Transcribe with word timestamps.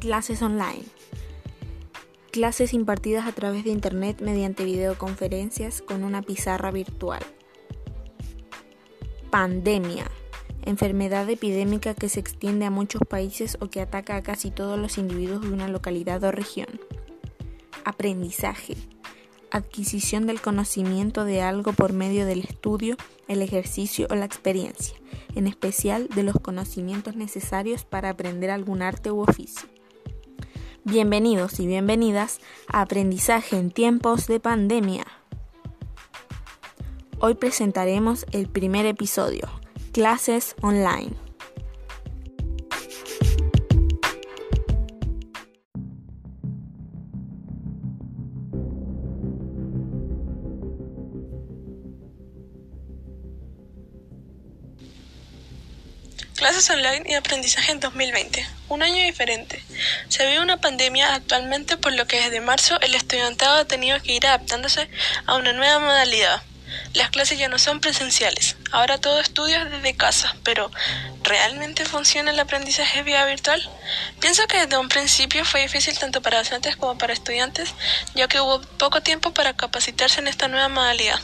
Clases 0.00 0.42
online. 0.42 0.84
Clases 2.30 2.74
impartidas 2.74 3.26
a 3.26 3.32
través 3.32 3.64
de 3.64 3.70
Internet 3.70 4.20
mediante 4.20 4.66
videoconferencias 4.66 5.80
con 5.80 6.04
una 6.04 6.20
pizarra 6.20 6.70
virtual. 6.70 7.22
Pandemia. 9.30 10.10
Enfermedad 10.66 11.28
epidémica 11.30 11.94
que 11.94 12.10
se 12.10 12.20
extiende 12.20 12.66
a 12.66 12.70
muchos 12.70 13.00
países 13.08 13.56
o 13.60 13.70
que 13.70 13.80
ataca 13.80 14.16
a 14.16 14.22
casi 14.22 14.50
todos 14.50 14.78
los 14.78 14.98
individuos 14.98 15.40
de 15.40 15.48
una 15.48 15.66
localidad 15.66 16.22
o 16.24 16.30
región. 16.30 16.78
Aprendizaje. 17.86 18.76
Adquisición 19.50 20.26
del 20.26 20.42
conocimiento 20.42 21.24
de 21.24 21.40
algo 21.40 21.72
por 21.72 21.94
medio 21.94 22.26
del 22.26 22.40
estudio, 22.40 22.96
el 23.28 23.40
ejercicio 23.40 24.08
o 24.10 24.14
la 24.14 24.26
experiencia, 24.26 24.98
en 25.34 25.46
especial 25.46 26.08
de 26.14 26.22
los 26.22 26.38
conocimientos 26.38 27.16
necesarios 27.16 27.84
para 27.84 28.10
aprender 28.10 28.50
algún 28.50 28.82
arte 28.82 29.10
u 29.10 29.20
oficio. 29.20 29.75
Bienvenidos 30.88 31.58
y 31.58 31.66
bienvenidas 31.66 32.38
a 32.68 32.82
Aprendizaje 32.82 33.58
en 33.58 33.72
tiempos 33.72 34.28
de 34.28 34.38
pandemia. 34.38 35.04
Hoy 37.18 37.34
presentaremos 37.34 38.24
el 38.30 38.46
primer 38.46 38.86
episodio, 38.86 39.48
Clases 39.90 40.54
Online. 40.62 41.25
Clases 56.46 56.70
online 56.70 57.02
y 57.06 57.14
aprendizaje 57.14 57.72
en 57.72 57.80
2020. 57.80 58.46
Un 58.68 58.84
año 58.84 59.02
diferente. 59.02 59.60
Se 60.08 60.24
vive 60.28 60.38
una 60.38 60.60
pandemia 60.60 61.12
actualmente 61.12 61.76
por 61.76 61.92
lo 61.92 62.06
que 62.06 62.20
desde 62.20 62.40
marzo 62.40 62.80
el 62.82 62.94
estudiantado 62.94 63.56
ha 63.56 63.64
tenido 63.64 64.00
que 64.00 64.12
ir 64.12 64.24
adaptándose 64.28 64.88
a 65.26 65.34
una 65.34 65.52
nueva 65.52 65.80
modalidad. 65.80 66.40
Las 66.94 67.10
clases 67.10 67.40
ya 67.40 67.48
no 67.48 67.58
son 67.58 67.80
presenciales, 67.80 68.54
ahora 68.70 68.98
todo 68.98 69.18
estudio 69.18 69.56
es 69.56 69.72
desde 69.72 69.96
casa, 69.96 70.36
pero 70.44 70.70
¿realmente 71.26 71.84
funciona 71.84 72.30
el 72.30 72.38
aprendizaje 72.38 73.02
vía 73.02 73.24
virtual? 73.24 73.60
Pienso 74.20 74.46
que 74.46 74.58
desde 74.58 74.78
un 74.78 74.88
principio 74.88 75.44
fue 75.44 75.62
difícil 75.62 75.98
tanto 75.98 76.22
para 76.22 76.38
docentes 76.38 76.76
como 76.76 76.96
para 76.96 77.12
estudiantes, 77.12 77.74
ya 78.14 78.28
que 78.28 78.40
hubo 78.40 78.60
poco 78.78 79.02
tiempo 79.02 79.34
para 79.34 79.54
capacitarse 79.54 80.20
en 80.20 80.28
esta 80.28 80.48
nueva 80.48 80.68
modalidad. 80.68 81.18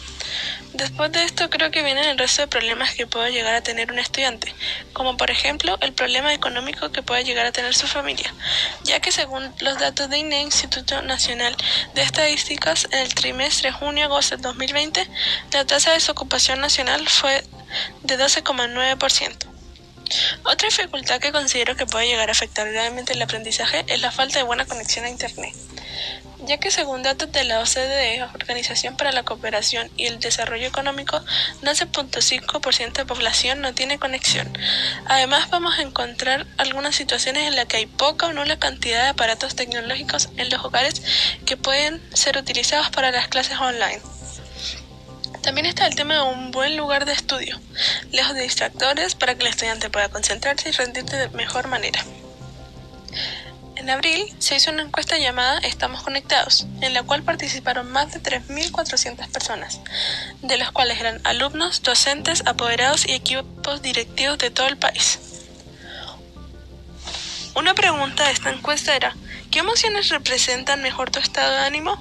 Después 0.72 1.12
de 1.12 1.22
esto 1.22 1.50
creo 1.50 1.70
que 1.70 1.82
vienen 1.82 2.04
el 2.04 2.18
resto 2.18 2.42
de 2.42 2.48
problemas 2.48 2.94
que 2.94 3.06
puede 3.06 3.30
llegar 3.30 3.54
a 3.54 3.62
tener 3.62 3.92
un 3.92 3.98
estudiante, 3.98 4.54
como 4.92 5.16
por 5.16 5.30
ejemplo 5.30 5.78
el 5.82 5.92
problema 5.92 6.32
económico 6.34 6.90
que 6.90 7.02
puede 7.02 7.24
llegar 7.24 7.46
a 7.46 7.52
tener 7.52 7.74
su 7.74 7.86
familia, 7.86 8.34
ya 8.84 8.98
que 9.00 9.12
según 9.12 9.54
los 9.60 9.78
datos 9.78 10.08
de 10.10 10.18
INE, 10.18 10.40
Instituto 10.40 11.02
Nacional 11.02 11.54
de 11.94 12.02
Estadísticas, 12.02 12.88
en 12.90 13.00
el 13.00 13.14
trimestre 13.14 13.70
junio-agosto 13.70 14.36
de 14.36 14.42
2020, 14.42 15.08
la 15.52 15.66
tasa 15.66 15.90
de 15.90 15.96
desocupación 15.96 16.60
nacional 16.60 17.06
fue 17.06 17.44
de 18.02 18.18
12,9%. 18.18 19.51
Otra 20.44 20.68
dificultad 20.68 21.20
que 21.20 21.32
considero 21.32 21.76
que 21.76 21.86
puede 21.86 22.06
llegar 22.06 22.28
a 22.28 22.32
afectar 22.32 22.70
gravemente 22.70 23.12
el 23.12 23.22
aprendizaje 23.22 23.84
es 23.86 24.00
la 24.00 24.10
falta 24.10 24.38
de 24.38 24.44
buena 24.44 24.64
conexión 24.64 25.04
a 25.04 25.10
Internet 25.10 25.54
ya 26.46 26.58
que 26.58 26.70
según 26.70 27.02
datos 27.02 27.30
de 27.32 27.44
la 27.44 27.60
OCDE, 27.60 28.22
Organización 28.34 28.96
para 28.96 29.12
la 29.12 29.22
Cooperación 29.22 29.90
y 29.96 30.06
el 30.06 30.18
Desarrollo 30.18 30.66
Económico, 30.66 31.20
12.5% 31.62 32.92
de 32.92 33.04
población 33.04 33.60
no 33.60 33.74
tiene 33.74 33.98
conexión. 33.98 34.52
Además, 35.06 35.50
vamos 35.50 35.78
a 35.78 35.82
encontrar 35.82 36.46
algunas 36.58 36.96
situaciones 36.96 37.46
en 37.46 37.56
las 37.56 37.66
que 37.66 37.78
hay 37.78 37.86
poca 37.86 38.26
o 38.26 38.32
nula 38.32 38.58
cantidad 38.58 39.02
de 39.02 39.08
aparatos 39.08 39.54
tecnológicos 39.54 40.30
en 40.36 40.50
los 40.50 40.64
hogares 40.64 41.02
que 41.46 41.56
pueden 41.56 42.02
ser 42.14 42.36
utilizados 42.36 42.90
para 42.90 43.10
las 43.10 43.28
clases 43.28 43.58
online. 43.58 44.00
También 45.42 45.66
está 45.66 45.86
el 45.86 45.96
tema 45.96 46.14
de 46.14 46.22
un 46.22 46.52
buen 46.52 46.76
lugar 46.76 47.04
de 47.04 47.12
estudio, 47.12 47.60
lejos 48.12 48.34
de 48.34 48.42
distractores 48.42 49.16
para 49.16 49.34
que 49.34 49.42
el 49.42 49.48
estudiante 49.48 49.90
pueda 49.90 50.08
concentrarse 50.08 50.68
y 50.68 50.72
rendir 50.72 51.04
de 51.04 51.28
mejor 51.30 51.66
manera. 51.66 52.04
En 53.74 53.90
abril 53.90 54.32
se 54.38 54.54
hizo 54.54 54.70
una 54.70 54.82
encuesta 54.82 55.18
llamada 55.18 55.58
Estamos 55.58 56.02
Conectados, 56.02 56.66
en 56.80 56.94
la 56.94 57.02
cual 57.02 57.24
participaron 57.24 57.90
más 57.90 58.12
de 58.12 58.22
3.400 58.22 59.28
personas, 59.30 59.80
de 60.42 60.56
las 60.56 60.70
cuales 60.70 61.00
eran 61.00 61.20
alumnos, 61.24 61.82
docentes, 61.82 62.44
apoderados 62.46 63.04
y 63.08 63.12
equipos 63.12 63.82
directivos 63.82 64.38
de 64.38 64.50
todo 64.50 64.68
el 64.68 64.76
país. 64.76 65.18
Una 67.56 67.74
pregunta 67.74 68.26
de 68.26 68.32
esta 68.32 68.50
encuesta 68.50 68.94
era, 68.94 69.16
¿qué 69.50 69.58
emociones 69.58 70.10
representan 70.10 70.82
mejor 70.82 71.10
tu 71.10 71.18
estado 71.18 71.50
de 71.50 71.58
ánimo? 71.58 72.00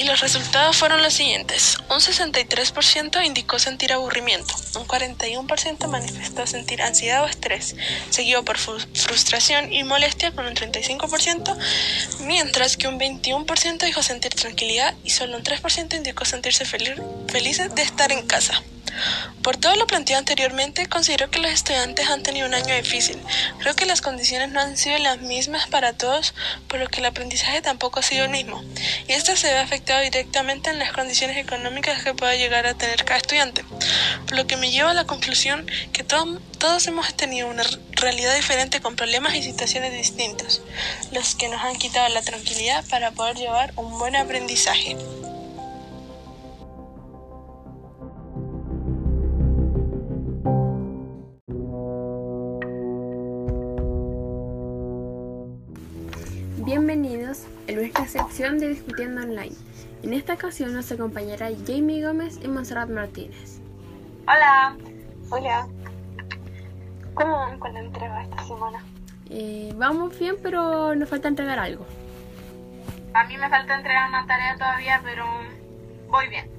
Y 0.00 0.04
los 0.04 0.20
resultados 0.20 0.78
fueron 0.78 1.02
los 1.02 1.12
siguientes. 1.12 1.76
Un 1.90 1.98
63% 1.98 3.22
indicó 3.22 3.58
sentir 3.58 3.92
aburrimiento, 3.92 4.54
un 4.78 4.88
41% 4.88 5.88
manifestó 5.88 6.46
sentir 6.46 6.80
ansiedad 6.80 7.22
o 7.22 7.26
estrés, 7.26 7.76
seguido 8.08 8.42
por 8.42 8.56
frustración 8.56 9.70
y 9.70 9.84
molestia 9.84 10.32
con 10.32 10.46
un 10.46 10.54
35%, 10.54 11.54
mientras 12.20 12.78
que 12.78 12.88
un 12.88 12.98
21% 12.98 13.84
dijo 13.84 14.02
sentir 14.02 14.32
tranquilidad 14.32 14.94
y 15.04 15.10
solo 15.10 15.36
un 15.36 15.44
3% 15.44 15.94
indicó 15.94 16.24
sentirse 16.24 16.64
feliz, 16.64 16.94
felices 17.28 17.74
de 17.74 17.82
estar 17.82 18.10
en 18.10 18.26
casa. 18.26 18.62
Por 19.42 19.56
todo 19.56 19.74
lo 19.76 19.86
planteado 19.86 20.18
anteriormente, 20.18 20.86
considero 20.86 21.30
que 21.30 21.38
los 21.38 21.50
estudiantes 21.50 22.08
han 22.08 22.22
tenido 22.22 22.46
un 22.46 22.54
año 22.54 22.74
difícil. 22.74 23.18
Creo 23.58 23.74
que 23.74 23.86
las 23.86 24.02
condiciones 24.02 24.50
no 24.50 24.60
han 24.60 24.76
sido 24.76 24.98
las 24.98 25.20
mismas 25.20 25.68
para 25.68 25.94
todos, 25.94 26.34
por 26.68 26.78
lo 26.78 26.88
que 26.88 27.00
el 27.00 27.06
aprendizaje 27.06 27.62
tampoco 27.62 28.00
ha 28.00 28.02
sido 28.02 28.24
el 28.24 28.30
mismo. 28.30 28.62
Y 29.08 29.12
esto 29.12 29.36
se 29.36 29.52
ve 29.52 29.58
afectado 29.58 29.89
directamente 29.98 30.70
en 30.70 30.78
las 30.78 30.92
condiciones 30.92 31.36
económicas 31.36 32.04
que 32.04 32.14
pueda 32.14 32.36
llegar 32.36 32.66
a 32.66 32.74
tener 32.74 33.04
cada 33.04 33.18
estudiante. 33.18 33.64
Lo 34.32 34.46
que 34.46 34.56
me 34.56 34.70
lleva 34.70 34.92
a 34.92 34.94
la 34.94 35.04
conclusión 35.04 35.66
que 35.92 36.04
todos 36.04 36.86
hemos 36.86 37.14
tenido 37.14 37.48
una 37.48 37.64
realidad 37.92 38.36
diferente 38.36 38.80
con 38.80 38.94
problemas 38.94 39.34
y 39.34 39.42
situaciones 39.42 39.92
distintos, 39.92 40.62
los 41.12 41.34
que 41.34 41.48
nos 41.48 41.62
han 41.62 41.76
quitado 41.76 42.08
la 42.14 42.22
tranquilidad 42.22 42.84
para 42.88 43.10
poder 43.10 43.36
llevar 43.36 43.72
un 43.76 43.98
buen 43.98 44.14
aprendizaje. 44.14 44.96
Bienvenidos 56.58 57.40
a 57.68 57.72
nuestra 57.72 58.06
sección 58.06 58.58
de 58.60 58.68
Discutiendo 58.68 59.22
Online. 59.22 59.56
En 60.02 60.14
esta 60.14 60.34
ocasión 60.34 60.72
nos 60.72 60.90
acompañará 60.90 61.48
Jamie 61.66 62.04
Gómez 62.04 62.40
y 62.42 62.48
Monserrat 62.48 62.88
Martínez. 62.88 63.60
Hola. 64.26 64.76
Hola. 65.30 65.68
¿Cómo 67.14 67.32
van 67.32 67.58
con 67.58 67.74
la 67.74 67.80
entrega 67.80 68.22
esta 68.22 68.42
semana? 68.44 68.82
Eh, 69.28 69.72
vamos 69.76 70.18
bien, 70.18 70.36
pero 70.42 70.94
nos 70.94 71.08
falta 71.08 71.28
entregar 71.28 71.58
algo. 71.58 71.84
A 73.12 73.24
mí 73.24 73.36
me 73.36 73.48
falta 73.48 73.76
entregar 73.76 74.08
una 74.08 74.26
tarea 74.26 74.54
todavía, 74.54 75.00
pero 75.04 75.24
voy 76.08 76.28
bien. 76.28 76.50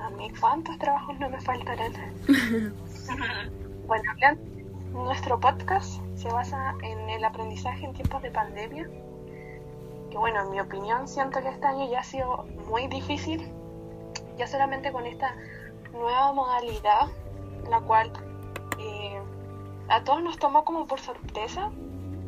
A 0.00 0.08
mí, 0.10 0.30
¿cuántos 0.40 0.78
trabajos 0.78 1.18
no 1.18 1.28
me 1.28 1.40
faltarán? 1.40 1.92
bueno, 3.86 4.12
nuestro 4.92 5.38
podcast 5.38 6.00
se 6.16 6.28
basa 6.28 6.74
en 6.82 7.10
el 7.10 7.24
aprendizaje 7.24 7.84
en 7.84 7.92
tiempos 7.92 8.22
de 8.22 8.30
pandemia. 8.30 8.88
Que 10.10 10.18
bueno, 10.18 10.42
en 10.42 10.50
mi 10.50 10.60
opinión 10.60 11.06
siento 11.06 11.40
que 11.40 11.48
este 11.48 11.66
año 11.66 11.88
ya 11.90 12.00
ha 12.00 12.04
sido 12.04 12.44
muy 12.68 12.86
difícil, 12.88 13.50
ya 14.36 14.46
solamente 14.46 14.90
con 14.92 15.06
esta 15.06 15.34
nueva 15.92 16.32
modalidad, 16.32 17.08
la 17.68 17.80
cual 17.80 18.12
eh, 18.78 19.20
a 19.88 20.04
todos 20.04 20.22
nos 20.22 20.38
tomó 20.38 20.64
como 20.64 20.86
por 20.86 21.00
sorpresa, 21.00 21.70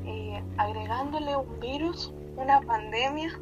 eh, 0.05 0.43
agregándole 0.59 1.37
un 1.37 1.61
virus, 1.61 2.13
una 2.37 2.61
pandemia. 2.61 3.39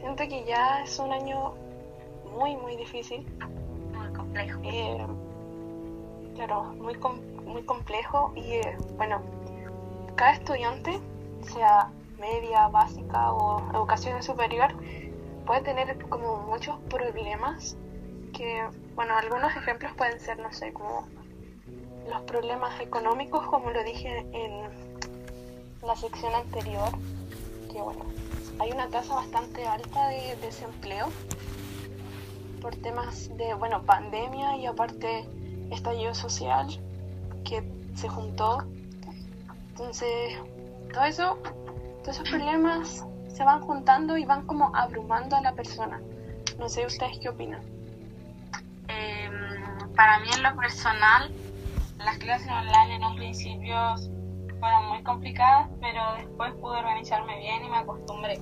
Siento 0.00 0.24
que 0.28 0.44
ya 0.44 0.82
es 0.82 0.98
un 0.98 1.12
año 1.12 1.54
muy, 2.36 2.56
muy 2.56 2.76
difícil. 2.76 3.26
Muy 3.92 4.12
complejo. 4.12 4.60
Eh, 4.64 5.06
claro, 6.34 6.64
muy, 6.74 6.96
muy 7.44 7.62
complejo 7.62 8.32
y 8.34 8.60
bueno, 8.96 9.20
cada 10.14 10.32
estudiante, 10.32 10.98
sea 11.42 11.90
media, 12.18 12.68
básica 12.68 13.32
o 13.32 13.70
educación 13.72 14.22
superior, 14.22 14.74
puede 15.44 15.60
tener 15.62 15.98
como 16.08 16.38
muchos 16.38 16.78
problemas 16.90 17.76
que, 18.32 18.66
bueno, 18.94 19.16
algunos 19.16 19.54
ejemplos 19.56 19.92
pueden 19.96 20.20
ser, 20.20 20.38
no 20.38 20.52
sé, 20.52 20.72
como 20.72 21.06
los 22.08 22.22
problemas 22.22 22.80
económicos, 22.80 23.46
como 23.46 23.70
lo 23.70 23.82
dije 23.82 24.26
en 24.32 24.68
la 25.82 25.96
sección 25.96 26.34
anterior, 26.34 26.90
que 27.72 27.80
bueno, 27.80 28.04
hay 28.58 28.72
una 28.72 28.88
tasa 28.88 29.14
bastante 29.14 29.66
alta 29.66 30.08
de 30.08 30.36
desempleo 30.36 31.08
por 32.60 32.74
temas 32.76 33.30
de, 33.36 33.54
bueno, 33.54 33.82
pandemia 33.82 34.56
y 34.56 34.66
aparte 34.66 35.28
estallido 35.70 36.14
social 36.14 36.66
que 37.44 37.62
se 37.94 38.08
juntó. 38.08 38.64
Entonces, 39.70 40.38
todo 40.92 41.04
eso, 41.04 41.38
todos 42.06 42.20
esos 42.20 42.30
problemas 42.30 43.04
se 43.26 43.42
van 43.42 43.60
juntando 43.62 44.16
y 44.16 44.24
van 44.24 44.46
como 44.46 44.70
abrumando 44.76 45.34
a 45.34 45.40
la 45.40 45.54
persona. 45.54 46.00
No 46.56 46.68
sé 46.68 46.86
ustedes 46.86 47.18
qué 47.20 47.28
opinan. 47.28 47.60
Em, 48.86 49.92
para 49.96 50.20
mí 50.20 50.28
en 50.32 50.44
lo 50.44 50.54
personal, 50.54 51.32
las 51.98 52.16
clases 52.18 52.48
online 52.48 52.94
en 52.94 53.00
los 53.00 53.16
principios 53.16 54.08
fueron 54.60 54.86
muy 54.86 55.02
complicadas, 55.02 55.68
pero 55.80 56.00
después 56.16 56.54
pude 56.60 56.78
organizarme 56.78 57.40
bien 57.40 57.64
y 57.64 57.70
me 57.70 57.78
acostumbré. 57.78 58.38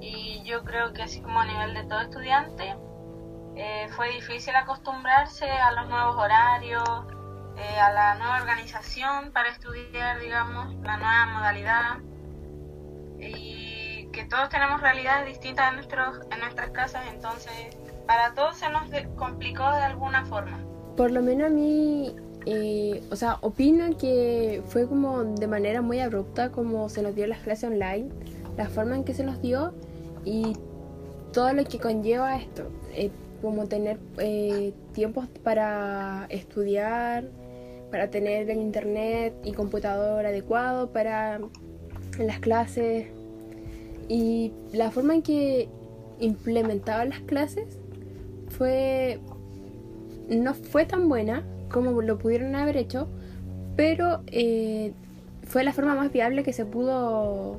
Y 0.00 0.42
yo 0.42 0.64
creo 0.64 0.92
que 0.92 1.02
así 1.02 1.20
como 1.20 1.38
a 1.38 1.44
nivel 1.44 1.74
de 1.74 1.84
todo 1.84 2.00
estudiante, 2.00 2.74
eh, 3.54 3.86
fue 3.94 4.10
difícil 4.10 4.56
acostumbrarse 4.56 5.48
a 5.48 5.70
los 5.70 5.88
nuevos 5.88 6.16
horarios, 6.16 7.04
eh, 7.56 7.80
a 7.80 7.92
la 7.92 8.14
nueva 8.16 8.38
organización 8.38 9.30
para 9.30 9.50
estudiar, 9.50 10.18
digamos, 10.18 10.74
la 10.82 10.96
nueva 10.96 11.26
modalidad. 11.26 12.11
Y 13.22 14.08
que 14.12 14.24
todos 14.24 14.48
tenemos 14.48 14.80
realidades 14.80 15.26
distintas 15.26 15.70
en, 15.70 15.76
nuestros, 15.76 16.20
en 16.30 16.40
nuestras 16.40 16.70
casas, 16.70 17.02
entonces 17.12 17.52
para 18.06 18.34
todos 18.34 18.56
se 18.58 18.68
nos 18.68 18.90
complicó 19.16 19.62
de 19.70 19.82
alguna 19.82 20.24
forma. 20.26 20.58
Por 20.96 21.10
lo 21.10 21.22
menos 21.22 21.46
a 21.46 21.50
mí, 21.50 22.14
eh, 22.44 23.02
o 23.10 23.16
sea, 23.16 23.38
opino 23.40 23.96
que 23.96 24.62
fue 24.66 24.86
como 24.86 25.24
de 25.24 25.46
manera 25.46 25.80
muy 25.80 26.00
abrupta 26.00 26.50
como 26.50 26.88
se 26.88 27.02
nos 27.02 27.14
dio 27.14 27.26
las 27.26 27.38
clases 27.38 27.70
online, 27.70 28.10
la 28.56 28.68
forma 28.68 28.96
en 28.96 29.04
que 29.04 29.14
se 29.14 29.24
nos 29.24 29.40
dio 29.40 29.72
y 30.24 30.56
todo 31.32 31.52
lo 31.54 31.64
que 31.64 31.78
conlleva 31.78 32.36
esto 32.36 32.68
como 33.42 33.66
tener 33.66 33.98
eh, 34.18 34.72
tiempos 34.92 35.26
para 35.42 36.26
estudiar, 36.30 37.28
para 37.90 38.08
tener 38.08 38.48
el 38.48 38.58
internet 38.58 39.34
y 39.42 39.52
computador 39.52 40.24
adecuado 40.24 40.90
para 40.92 41.40
las 42.18 42.38
clases. 42.40 43.06
Y 44.08 44.52
la 44.72 44.90
forma 44.90 45.14
en 45.14 45.22
que 45.22 45.68
implementaban 46.20 47.10
las 47.10 47.20
clases 47.20 47.78
fue 48.50 49.20
no 50.28 50.54
fue 50.54 50.84
tan 50.84 51.08
buena 51.08 51.42
como 51.70 52.00
lo 52.02 52.18
pudieron 52.18 52.54
haber 52.54 52.76
hecho 52.76 53.08
pero 53.76 54.20
eh, 54.26 54.92
fue 55.44 55.64
la 55.64 55.72
forma 55.72 55.94
más 55.94 56.12
viable 56.12 56.42
que 56.42 56.52
se 56.52 56.64
pudo 56.64 57.56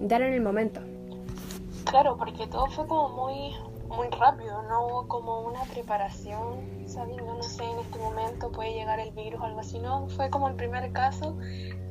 dar 0.00 0.22
en 0.22 0.32
el 0.34 0.40
momento. 0.40 0.80
Claro 1.84 2.16
porque 2.16 2.46
todo 2.48 2.66
fue 2.66 2.86
como 2.86 3.08
muy 3.10 3.54
muy 3.88 4.08
rápido, 4.08 4.62
no 4.64 4.84
hubo 4.84 5.08
como 5.08 5.42
una 5.42 5.62
preparación 5.62 6.58
sabiendo, 6.86 7.34
no 7.34 7.42
sé, 7.42 7.62
en 7.62 7.78
este 7.78 7.98
momento 8.00 8.50
puede 8.50 8.74
llegar 8.74 8.98
el 8.98 9.12
virus 9.12 9.40
o 9.40 9.44
algo 9.44 9.60
así, 9.60 9.78
no, 9.78 10.08
fue 10.08 10.28
como 10.28 10.48
el 10.48 10.56
primer 10.56 10.92
caso 10.92 11.36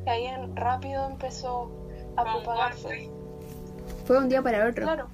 y 0.06 0.10
ahí 0.10 0.26
en, 0.26 0.56
rápido 0.58 1.10
empezó 1.10 1.72
a 2.18 2.24
propagarse. 2.24 3.10
Fue 4.06 4.18
un 4.18 4.30
día 4.30 4.42
para 4.42 4.68
otro. 4.68 4.84
Claro. 4.84 5.08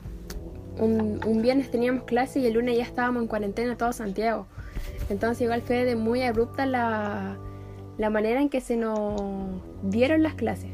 Un, 0.77 1.19
un 1.25 1.41
viernes 1.41 1.69
teníamos 1.69 2.03
clase 2.03 2.39
y 2.39 2.45
el 2.45 2.53
lunes 2.53 2.77
ya 2.77 2.83
estábamos 2.83 3.23
en 3.23 3.27
cuarentena 3.27 3.77
todo 3.77 3.93
Santiago. 3.93 4.47
Entonces 5.09 5.41
igual 5.41 5.61
fue 5.61 5.85
de 5.85 5.95
muy 5.95 6.23
abrupta 6.23 6.65
la, 6.65 7.37
la 7.97 8.09
manera 8.09 8.41
en 8.41 8.49
que 8.49 8.61
se 8.61 8.77
nos 8.77 9.21
dieron 9.83 10.23
las 10.23 10.35
clases 10.35 10.71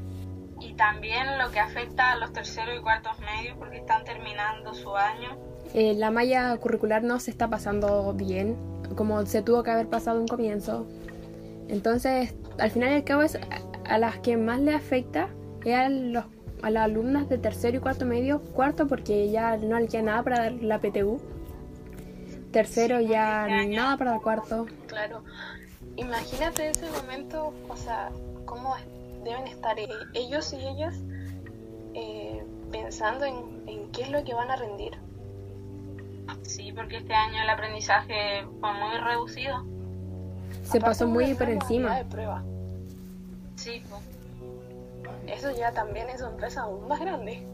y 0.60 0.74
también 0.74 1.38
lo 1.38 1.52
que 1.52 1.60
afecta 1.60 2.14
a 2.14 2.16
los 2.18 2.34
terceros 2.34 2.80
y 2.80 2.82
cuartos 2.82 3.20
medios 3.20 3.56
porque 3.60 3.78
están 3.78 4.04
terminando 4.04 4.74
su 4.74 4.96
año 4.96 5.38
eh, 5.74 5.94
la 5.96 6.12
malla 6.12 6.56
curricular 6.58 7.04
no 7.04 7.20
se 7.20 7.32
está 7.32 7.50
pasando 7.50 8.14
bien, 8.14 8.56
como 8.96 9.26
se 9.26 9.42
tuvo 9.42 9.64
que 9.64 9.72
haber 9.72 9.88
pasado 9.88 10.20
un 10.20 10.28
comienzo. 10.28 10.88
Entonces, 11.68 12.36
al 12.58 12.72
final 12.72 12.92
y 12.92 12.96
al 12.96 13.04
cabo, 13.04 13.22
es 13.24 13.38
a, 13.86 13.98
las 13.98 14.20
que 14.20 14.38
más 14.38 14.60
le 14.60 14.74
afecta 14.74 15.30
es 15.72 15.78
a, 15.78 15.90
los, 15.90 16.26
a 16.62 16.70
las 16.70 16.84
alumnas 16.84 17.30
de 17.30 17.38
tercero 17.38 17.78
y 17.78 17.80
cuarto 17.80 18.06
medio. 18.06 18.42
Cuarto, 18.42 18.88
porque 18.88 19.30
ya 19.30 19.58
no 19.58 19.78
queda 19.88 20.02
nada 20.02 20.24
para 20.24 20.40
dar 20.44 20.54
la 20.54 20.80
PTU. 20.80 21.20
Tercero, 22.52 23.00
ya 23.02 23.48
este 23.48 23.76
nada 23.76 23.98
para 23.98 24.12
dar 24.12 24.22
cuarto. 24.22 24.66
Claro. 24.88 25.24
Imagínate 25.96 26.70
ese 26.70 26.90
momento, 26.92 27.54
o 27.68 27.76
sea, 27.76 28.10
cómo 28.46 28.76
deben 29.24 29.48
estar 29.48 29.80
e-, 29.80 29.90
ellos 30.14 30.54
y 30.54 30.58
ellas 30.58 30.96
eh, 31.94 32.44
pensando 32.72 33.26
en, 33.26 33.64
en 33.68 33.92
qué 33.92 34.04
es 34.04 34.12
lo 34.12 34.24
que 34.24 34.34
van 34.34 34.52
a 34.52 34.56
rendir 34.56 34.98
Sí, 36.48 36.72
porque 36.72 36.98
este 36.98 37.14
año 37.14 37.42
el 37.42 37.50
aprendizaje 37.50 38.46
fue 38.60 38.74
muy 38.74 38.98
reducido. 38.98 39.66
Se 40.64 40.80
pasó 40.80 41.08
muy 41.08 41.34
por 41.34 41.50
encima. 41.50 41.98
De 41.98 42.06
prueba. 42.06 42.44
Sí, 43.56 43.82
Eso 45.28 45.52
ya 45.52 45.72
también 45.72 46.10
es 46.10 46.22
una 46.22 46.32
empresa 46.32 46.62
aún 46.62 46.88
más 46.88 47.00
grande. 47.00 47.46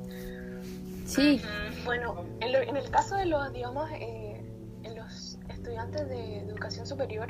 Sí. 1.05 1.41
Bueno, 1.85 2.23
en, 2.39 2.75
el 2.75 2.89
caso 2.89 3.15
de 3.15 3.25
los 3.25 3.51
idiomas, 3.51 3.91
eh, 3.93 4.41
en 4.83 4.95
los 4.95 5.37
estudiantes 5.49 6.07
de 6.09 6.39
educación 6.39 6.85
superior, 6.85 7.29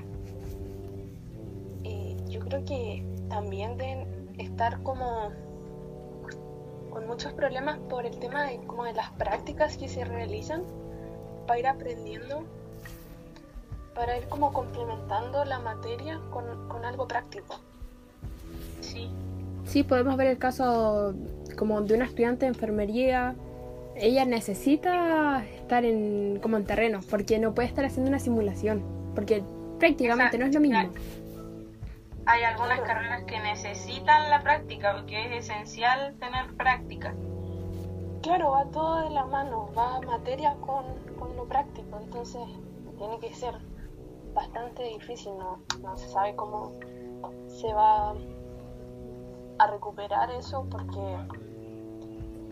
eh, 1.84 2.18
yo 2.28 2.40
creo 2.42 2.64
que 2.66 3.06
también 3.30 3.78
deben 3.78 4.34
estar 4.38 4.82
como 4.84 5.32
con 6.90 7.08
muchos 7.08 7.34
problemas 7.34 7.80
por 7.90 8.06
el 8.06 8.20
tema 8.20 8.44
de 8.44 8.60
como 8.68 8.84
de 8.84 8.94
las 8.94 9.10
prácticas 9.12 9.78
que 9.78 9.90
se 9.90 10.06
realizan 10.06 10.64
para 11.48 11.60
ir 11.60 11.68
aprendiendo, 11.68 12.44
para 13.96 14.18
ir 14.18 14.28
como 14.28 14.54
complementando 14.54 15.44
la 15.46 15.60
materia 15.60 16.22
con, 16.32 16.86
algo 16.86 17.08
práctico. 17.08 17.60
Sí. 18.82 19.10
Sí, 19.66 19.84
podemos 19.84 20.18
ver 20.18 20.28
el 20.28 20.38
caso 20.38 21.14
como 21.58 21.82
de 21.82 21.96
una 21.96 22.06
estudiante 22.06 22.46
de 22.46 22.50
enfermería. 22.50 23.36
Ella 23.96 24.26
necesita 24.26 25.44
estar 25.46 25.86
en, 25.86 26.40
como 26.42 26.58
en 26.58 26.66
terreno, 26.66 27.00
porque 27.10 27.40
no 27.40 27.54
puede 27.54 27.68
estar 27.68 27.86
haciendo 27.86 28.10
una 28.10 28.20
simulación, 28.20 28.84
porque 29.16 29.44
prácticamente 29.80 30.38
no 30.38 30.46
es 30.46 30.54
lo 30.54 30.60
mismo. 30.60 30.92
Hay 32.26 32.44
algunas 32.44 32.80
carreras 32.82 33.24
que 33.26 33.40
necesitan 33.40 34.30
la 34.30 34.42
práctica, 34.42 34.94
porque 34.94 35.26
es 35.26 35.46
esencial 35.46 36.16
tener 36.20 36.54
práctica. 36.56 37.14
Claro, 38.22 38.52
va 38.52 38.66
todo 38.72 39.02
de 39.02 39.10
la 39.10 39.26
mano, 39.26 39.70
va 39.78 40.00
materia 40.02 40.56
con, 40.62 40.86
lo 41.36 41.46
práctico, 41.46 42.00
entonces 42.02 42.42
tiene 42.98 43.20
que 43.20 43.34
ser 43.34 43.54
bastante 44.34 44.84
difícil, 44.84 45.38
no, 45.38 45.60
no 45.82 45.98
se 45.98 46.08
sabe 46.08 46.34
cómo 46.36 46.72
se 47.48 47.74
va 47.74 48.16
a 49.60 49.68
recuperar 49.68 50.32
eso 50.32 50.66
porque 50.70 51.00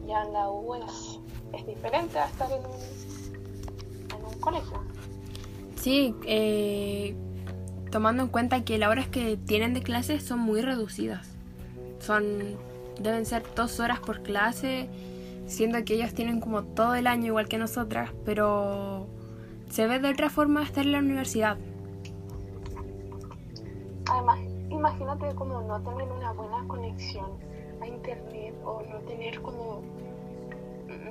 ya 0.08 0.24
en 0.24 0.34
la 0.34 0.50
U 0.50 0.75
es, 0.75 1.20
diferente 1.65 2.17
a 2.17 2.25
estar 2.25 2.50
en 2.51 2.60
un, 2.65 4.20
en 4.20 4.25
un 4.25 4.39
colegio. 4.39 4.79
Sí, 5.75 6.15
eh, 6.25 7.15
tomando 7.91 8.24
en 8.24 8.29
cuenta 8.29 8.63
que 8.63 8.77
las 8.77 8.89
horas 8.89 9.08
que 9.08 9.38
tienen 9.38 9.74
de 9.74 9.81
clase 9.81 10.20
son 10.20 10.39
muy 10.39 10.62
reducidas. 10.62 11.27
Son, 12.00 12.24
deben 13.00 13.25
ser 13.25 13.43
dos 13.55 13.79
horas 13.79 14.00
por 14.00 14.22
clase 14.22 14.89
siendo 15.51 15.84
que 15.84 15.96
ellos 15.96 16.13
tienen 16.13 16.39
como 16.39 16.63
todo 16.63 16.96
el 16.96 17.08
año 17.08 17.27
igual 17.27 17.48
que 17.48 17.58
nosotras, 17.58 18.12
pero 18.24 19.08
se 19.70 19.86
ve 19.86 20.00
de 20.00 20.10
otra 20.10 20.29
forma 20.29 20.63
estar 20.63 20.86
en 20.86 20.93
la 20.93 21.00
universidad. 21.00 21.58
Además, 24.10 24.39
imagínate 24.82 25.36
como 25.36 25.62
no 25.62 25.80
tener 25.84 26.12
una 26.12 26.32
buena 26.34 26.68
conexión 26.68 27.38
a 27.82 27.88
internet 27.88 28.56
o 28.64 28.82
no 28.82 28.98
tener 29.02 29.40
como, 29.44 29.84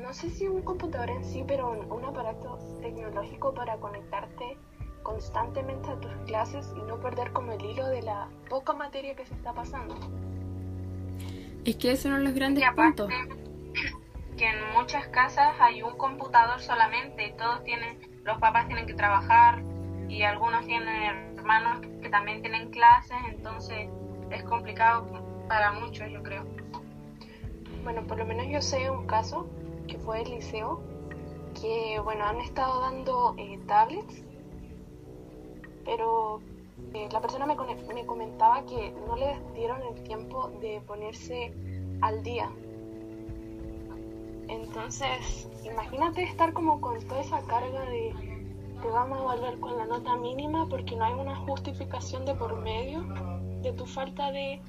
no 0.02 0.12
sé 0.12 0.28
si 0.30 0.48
un 0.48 0.62
computador 0.62 1.08
en 1.08 1.24
sí, 1.24 1.44
pero 1.46 1.70
un, 1.70 2.04
aparato 2.04 2.58
tecnológico 2.82 3.54
para 3.54 3.76
conectarte 3.76 4.56
constantemente 5.04 5.88
a 5.88 6.00
tus 6.00 6.12
clases 6.26 6.74
y 6.76 6.82
no 6.82 6.98
perder 6.98 7.32
como 7.32 7.52
el 7.52 7.64
hilo 7.64 7.86
de 7.86 8.02
la 8.02 8.28
poca 8.48 8.72
materia 8.72 9.14
que 9.14 9.24
se 9.24 9.34
está 9.34 9.52
pasando. 9.52 9.94
Es 11.64 11.76
que 11.76 11.92
esos 11.92 12.10
son 12.10 12.24
los 12.24 12.34
grandes 12.34 12.64
puntos 12.74 13.08
que 14.36 14.48
en 14.48 14.72
muchas 14.72 15.06
casas 15.08 15.54
hay 15.60 15.82
un 15.82 15.98
computador 15.98 16.60
solamente 16.62 17.34
todos 17.36 17.62
tienen, 17.62 17.98
los 18.24 18.38
papás 18.38 18.66
tienen 18.68 18.86
que 18.86 18.94
trabajar 18.94 19.62
y 20.10 20.22
algunos 20.22 20.66
tienen 20.66 21.34
hermanos 21.36 21.86
que 22.02 22.08
también 22.10 22.42
tienen 22.42 22.70
clases, 22.70 23.16
entonces 23.28 23.88
es 24.30 24.42
complicado 24.42 25.06
para 25.48 25.72
muchos, 25.72 26.10
yo 26.10 26.22
creo. 26.22 26.44
Bueno, 27.84 28.02
por 28.06 28.18
lo 28.18 28.26
menos 28.26 28.46
yo 28.48 28.60
sé 28.60 28.90
un 28.90 29.06
caso 29.06 29.48
que 29.86 29.98
fue 29.98 30.22
el 30.22 30.30
liceo, 30.30 30.80
que 31.60 32.00
bueno, 32.02 32.24
han 32.26 32.40
estado 32.40 32.80
dando 32.80 33.34
eh, 33.38 33.58
tablets, 33.66 34.24
pero 35.84 36.40
eh, 36.92 37.08
la 37.12 37.20
persona 37.20 37.46
me, 37.46 37.56
me 37.94 38.06
comentaba 38.06 38.66
que 38.66 38.92
no 39.06 39.16
les 39.16 39.54
dieron 39.54 39.80
el 39.82 40.02
tiempo 40.02 40.48
de 40.60 40.80
ponerse 40.86 41.54
al 42.02 42.22
día 42.22 42.50
entonces, 44.50 45.48
imagínate 45.64 46.24
estar 46.24 46.52
como 46.52 46.80
con 46.80 47.00
toda 47.06 47.20
esa 47.20 47.40
carga 47.46 47.84
de 47.84 48.12
te 48.80 48.88
vamos 48.88 49.18
a 49.18 49.22
volver 49.22 49.58
con 49.60 49.76
la 49.76 49.86
nota 49.86 50.16
mínima 50.16 50.66
porque 50.68 50.96
no 50.96 51.04
hay 51.04 51.14
una 51.14 51.36
justificación 51.36 52.24
de 52.24 52.34
por 52.34 52.60
medio 52.60 53.04
de 53.62 53.72
tu 53.72 53.86
falta 53.86 54.30
de, 54.32 54.60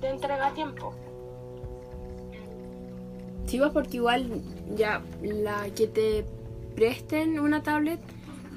de 0.00 0.08
entrega 0.08 0.48
a 0.48 0.54
tiempo. 0.54 0.94
Sí, 3.46 3.60
porque 3.72 3.96
igual 3.98 4.42
ya 4.74 5.02
la 5.22 5.70
que 5.70 5.86
te 5.86 6.24
presten 6.74 7.38
una 7.38 7.62
tablet 7.62 8.00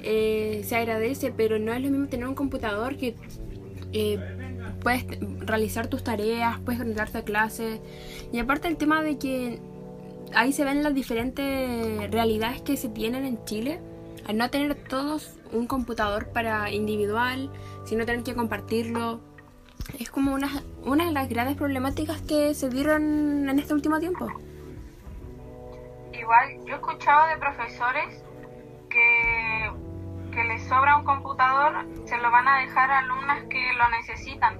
eh, 0.02 0.62
se 0.64 0.76
agradece, 0.76 1.32
pero 1.32 1.58
no 1.58 1.72
es 1.72 1.80
lo 1.80 1.90
mismo 1.90 2.08
tener 2.08 2.26
un 2.26 2.34
computador 2.34 2.96
que 2.96 3.14
eh, 3.92 4.18
puedes 4.82 5.04
realizar 5.40 5.88
tus 5.88 6.02
tareas, 6.02 6.58
puedes 6.60 6.80
conectarte 6.80 7.18
a 7.18 7.22
clases. 7.22 7.80
Y 8.32 8.38
aparte 8.38 8.68
el 8.68 8.76
tema 8.76 9.02
de 9.02 9.18
que 9.18 9.60
ahí 10.34 10.52
se 10.52 10.64
ven 10.64 10.82
las 10.82 10.94
diferentes 10.94 12.10
realidades 12.10 12.62
que 12.62 12.76
se 12.76 12.88
tienen 12.88 13.24
en 13.24 13.44
Chile. 13.44 13.80
Al 14.26 14.36
no 14.36 14.50
tener 14.50 14.74
todos 14.74 15.38
un 15.52 15.66
computador 15.66 16.28
para 16.28 16.70
individual, 16.70 17.50
sino 17.84 18.06
tener 18.06 18.22
que 18.22 18.34
compartirlo. 18.34 19.20
Es 19.98 20.10
como 20.10 20.32
una, 20.34 20.48
una 20.84 21.06
de 21.06 21.12
las 21.12 21.28
grandes 21.28 21.56
problemáticas 21.56 22.20
que 22.22 22.54
se 22.54 22.68
dieron 22.68 23.48
en 23.48 23.58
este 23.58 23.74
último 23.74 23.98
tiempo. 23.98 24.28
Igual, 26.12 26.64
yo 26.64 26.74
he 26.74 26.76
escuchado 26.76 27.26
de 27.28 27.36
profesores 27.38 28.22
que, 28.88 29.70
que 30.32 30.44
les 30.44 30.62
sobra 30.68 30.96
un 30.96 31.04
computador, 31.04 31.86
se 32.04 32.16
lo 32.18 32.30
van 32.30 32.46
a 32.46 32.60
dejar 32.60 32.90
a 32.90 32.98
alumnas 32.98 33.44
que 33.44 33.72
lo 33.72 33.88
necesitan. 33.90 34.58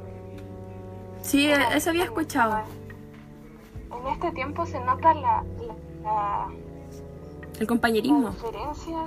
Sí, 1.21 1.50
eso 1.50 1.90
había 1.90 2.05
escuchado. 2.05 2.62
En 3.93 4.07
este 4.07 4.33
tiempo 4.33 4.64
se 4.64 4.81
nota 4.81 5.12
la, 5.12 5.45
la, 6.02 6.47
el 7.59 7.67
compañerismo. 7.67 8.29
La 8.29 8.31
diferencia, 8.31 9.05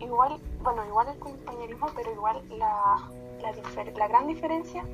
igual, 0.00 0.38
bueno, 0.62 0.84
igual 0.86 1.08
el 1.08 1.18
compañerismo, 1.18 1.88
pero 1.94 2.12
igual 2.12 2.42
la, 2.50 3.10
la, 3.42 3.84
la 3.96 4.08
gran 4.08 4.26
diferencia 4.26 4.84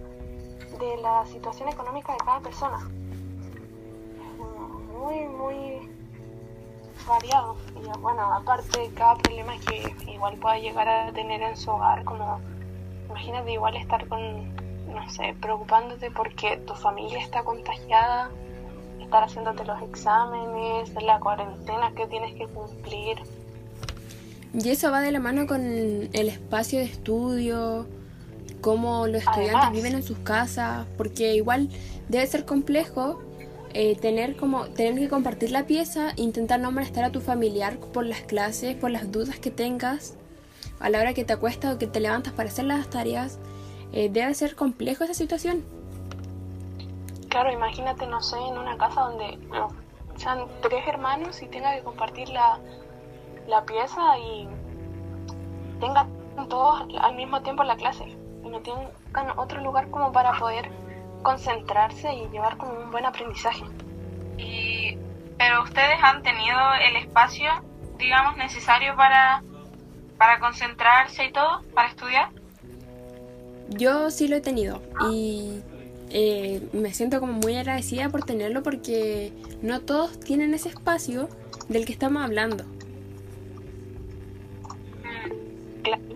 de 0.79 0.97
la 0.99 1.27
situación 1.27 1.69
económica 1.69 2.13
de 2.13 2.19
cada 2.19 2.41
persona. 2.41 2.79
Es 4.19 4.99
muy, 4.99 5.27
muy 5.29 5.91
variado. 7.07 7.57
Y 7.77 7.99
bueno, 8.01 8.23
aparte, 8.33 8.91
cada 8.95 9.17
problema 9.17 9.55
que 9.59 9.95
igual 10.11 10.37
pueda 10.37 10.59
llegar 10.59 10.89
a 10.89 11.13
tener 11.13 11.43
en 11.43 11.57
su 11.57 11.71
hogar, 11.71 12.05
como 12.05 12.41
imagínate 13.09 13.53
igual 13.53 13.77
estar 13.77 14.09
con, 14.09 14.55
no 14.93 15.09
sé, 15.11 15.35
preocupándote 15.41 16.11
porque 16.11 16.57
tu 16.59 16.75
familia 16.75 17.19
está 17.19 17.45
contagiada, 17.45 18.31
estar 19.01 19.25
haciéndote 19.25 19.65
los 19.65 19.83
exámenes, 19.83 20.95
la 21.03 21.21
cuarentena 21.21 21.93
que 21.93 22.07
tienes 22.07 22.35
que 22.35 22.47
cumplir. 22.47 23.23
Y 24.55 24.69
eso 24.69 24.91
va 24.91 25.01
de 25.01 25.13
la 25.13 25.21
mano 25.21 25.47
con 25.47 25.63
el 25.65 26.29
espacio 26.29 26.79
de 26.79 26.85
estudio, 26.85 27.87
cómo 28.61 29.07
los 29.07 29.23
estudiantes 29.23 29.73
viven 29.73 29.95
en 29.95 30.03
sus 30.03 30.19
casas, 30.19 30.87
porque 30.97 31.35
igual 31.35 31.69
debe 32.09 32.27
ser 32.27 32.45
complejo 32.45 33.21
eh, 33.75 33.97
tener 33.97 34.37
como 34.37 34.67
tener 34.67 34.99
que 34.99 35.09
compartir 35.09 35.51
la 35.51 35.65
pieza, 35.65 36.13
intentar 36.17 36.61
no 36.61 36.71
molestar 36.71 37.05
a 37.05 37.11
tu 37.11 37.21
familiar 37.23 37.79
por 37.79 38.05
las 38.05 38.21
clases, 38.21 38.77
por 38.77 38.91
las 38.91 39.11
dudas 39.11 39.39
que 39.39 39.51
tengas 39.51 40.17
a 40.81 40.91
la 40.91 41.01
hora 41.01 41.15
que 41.15 41.25
te 41.25 41.33
acuestas 41.33 41.75
o 41.75 41.79
que 41.79 41.87
te 41.87 42.01
levantas 42.01 42.35
para 42.35 42.51
hacer 42.51 42.67
las 42.67 42.91
tareas. 42.91 43.39
Eh, 43.93 44.11
debe 44.11 44.35
ser 44.35 44.57
complejo 44.57 45.05
esa 45.05 45.15
situación. 45.15 45.65
Claro, 47.29 47.51
imagínate, 47.51 48.07
no 48.07 48.21
sé, 48.21 48.37
en 48.37 48.59
una 48.59 48.77
casa 48.77 49.03
donde 49.03 49.39
sean 50.17 50.47
tres 50.61 50.87
hermanos 50.87 51.41
y 51.41 51.47
tenga 51.47 51.75
que 51.75 51.83
compartir 51.83 52.29
la, 52.29 52.59
la 53.47 53.65
pieza 53.65 54.19
y 54.19 54.49
tengan 55.81 56.09
todos 56.49 56.87
al 57.01 57.15
mismo 57.17 57.43
tiempo 57.43 57.63
la 57.65 57.77
clase 57.77 58.05
y 58.45 58.49
no 58.49 58.61
tengan 58.61 59.39
otro 59.39 59.61
lugar 59.61 59.91
como 59.91 60.13
para 60.13 60.33
poder 60.39 60.71
concentrarse 61.23 62.13
y 62.13 62.29
llevar 62.29 62.57
como 62.57 62.73
un 62.73 62.91
buen 62.91 63.05
aprendizaje. 63.07 63.65
Y, 64.39 64.97
pero 65.39 65.63
ustedes 65.63 65.97
han 66.03 66.23
tenido 66.23 66.59
el 66.89 66.97
espacio, 66.97 67.49
digamos, 67.99 68.37
necesario 68.37 68.97
para, 68.97 69.43
para 70.19 70.41
concentrarse 70.41 71.27
y 71.27 71.33
todo, 71.33 71.63
para 71.75 71.89
estudiar. 71.89 72.31
Yo 73.69 74.11
sí 74.11 74.29
lo 74.29 74.37
he 74.37 74.41
tenido 74.41 74.83
y 75.11 75.63
eh, 76.11 76.61
me 76.73 76.93
siento 76.93 77.21
como 77.21 77.33
muy 77.33 77.57
agradecida 77.57 78.11
por 78.11 78.25
tenerlo 78.25 78.63
porque 78.63 79.33
no 79.63 79.81
todos 79.81 80.21
tienen 80.21 80.53
ese 80.53 80.69
espacio 80.69 81.29
del 81.69 81.87
que 81.87 81.93
estamos 81.93 82.23
hablando. 82.23 82.65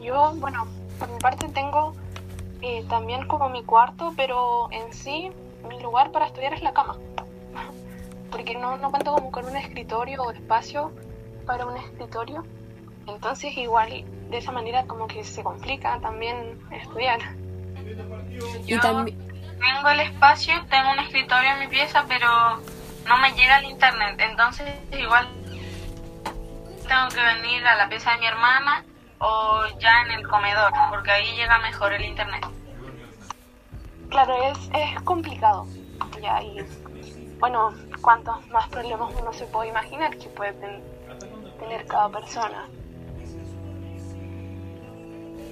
Yo, 0.01 0.33
bueno, 0.37 0.67
por 0.99 1.09
mi 1.11 1.19
parte 1.19 1.49
tengo 1.49 1.95
eh, 2.63 2.85
también 2.89 3.27
como 3.27 3.49
mi 3.49 3.63
cuarto, 3.63 4.13
pero 4.17 4.69
en 4.73 4.93
sí 4.93 5.31
mi 5.69 5.81
lugar 5.81 6.13
para 6.13 6.27
estudiar 6.27 6.55
es 6.55 6.63
la 6.63 6.73
cama. 6.73 6.97
Porque 8.31 8.55
no, 8.57 8.77
no 8.77 8.91
cuento 8.91 9.15
como 9.15 9.31
con 9.31 9.47
un 9.47 9.57
escritorio 9.57 10.23
o 10.23 10.31
espacio 10.31 10.93
para 11.47 11.67
un 11.67 11.77
escritorio. 11.77 12.45
Entonces 13.07 13.57
igual 13.57 14.05
de 14.31 14.39
esa 14.39 14.53
manera 14.53 14.85
como 14.85 15.07
que 15.07 15.23
se 15.25 15.43
complica 15.43 15.99
también 16.01 16.61
estudiar. 16.73 17.21
y 18.67 18.79
también 18.79 19.17
tengo 19.61 19.89
el 19.89 20.01
espacio, 20.01 20.55
tengo 20.69 20.91
un 20.93 20.99
escritorio 20.99 21.51
en 21.53 21.61
mi 21.61 21.69
pieza, 21.69 22.05
pero 22.09 22.29
no 23.07 23.17
me 23.19 23.33
llega 23.33 23.59
el 23.59 23.67
internet. 23.67 24.17
Entonces, 24.19 24.75
igual 24.93 25.29
tengo 26.87 27.09
que 27.09 27.23
venir 27.23 27.67
a 27.67 27.77
la 27.77 27.89
pieza 27.89 28.13
de 28.13 28.19
mi 28.19 28.27
hermana 28.27 28.85
o 29.19 29.63
ya 29.79 30.03
en 30.03 30.19
el 30.19 30.29
comedor, 30.29 30.73
porque 30.91 31.11
ahí 31.11 31.37
llega 31.37 31.59
mejor 31.59 31.93
el 31.93 32.05
internet. 32.05 32.47
Claro, 34.11 34.35
es, 34.51 34.59
es 34.75 35.01
complicado. 35.03 35.67
Ya, 36.23 36.43
y 36.43 36.65
bueno, 37.39 37.75
cuántos 38.01 38.47
más 38.49 38.69
problemas 38.69 39.13
uno 39.21 39.33
se 39.33 39.47
puede 39.47 39.69
imaginar 39.69 40.17
que 40.17 40.29
puede 40.29 40.55
tener 41.59 41.87
cada 41.87 42.09
persona. 42.09 42.67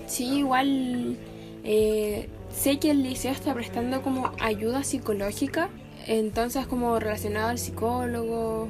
Sí, 0.07 0.39
igual 0.39 1.19
eh, 1.65 2.29
sé 2.51 2.79
que 2.79 2.91
el 2.91 3.03
liceo 3.03 3.33
está 3.33 3.55
prestando 3.55 4.03
como 4.03 4.31
ayuda 4.41 4.85
psicológica, 4.85 5.69
entonces 6.07 6.67
como 6.67 6.99
relacionado 6.99 7.49
al 7.49 7.59
psicólogo, 7.59 8.69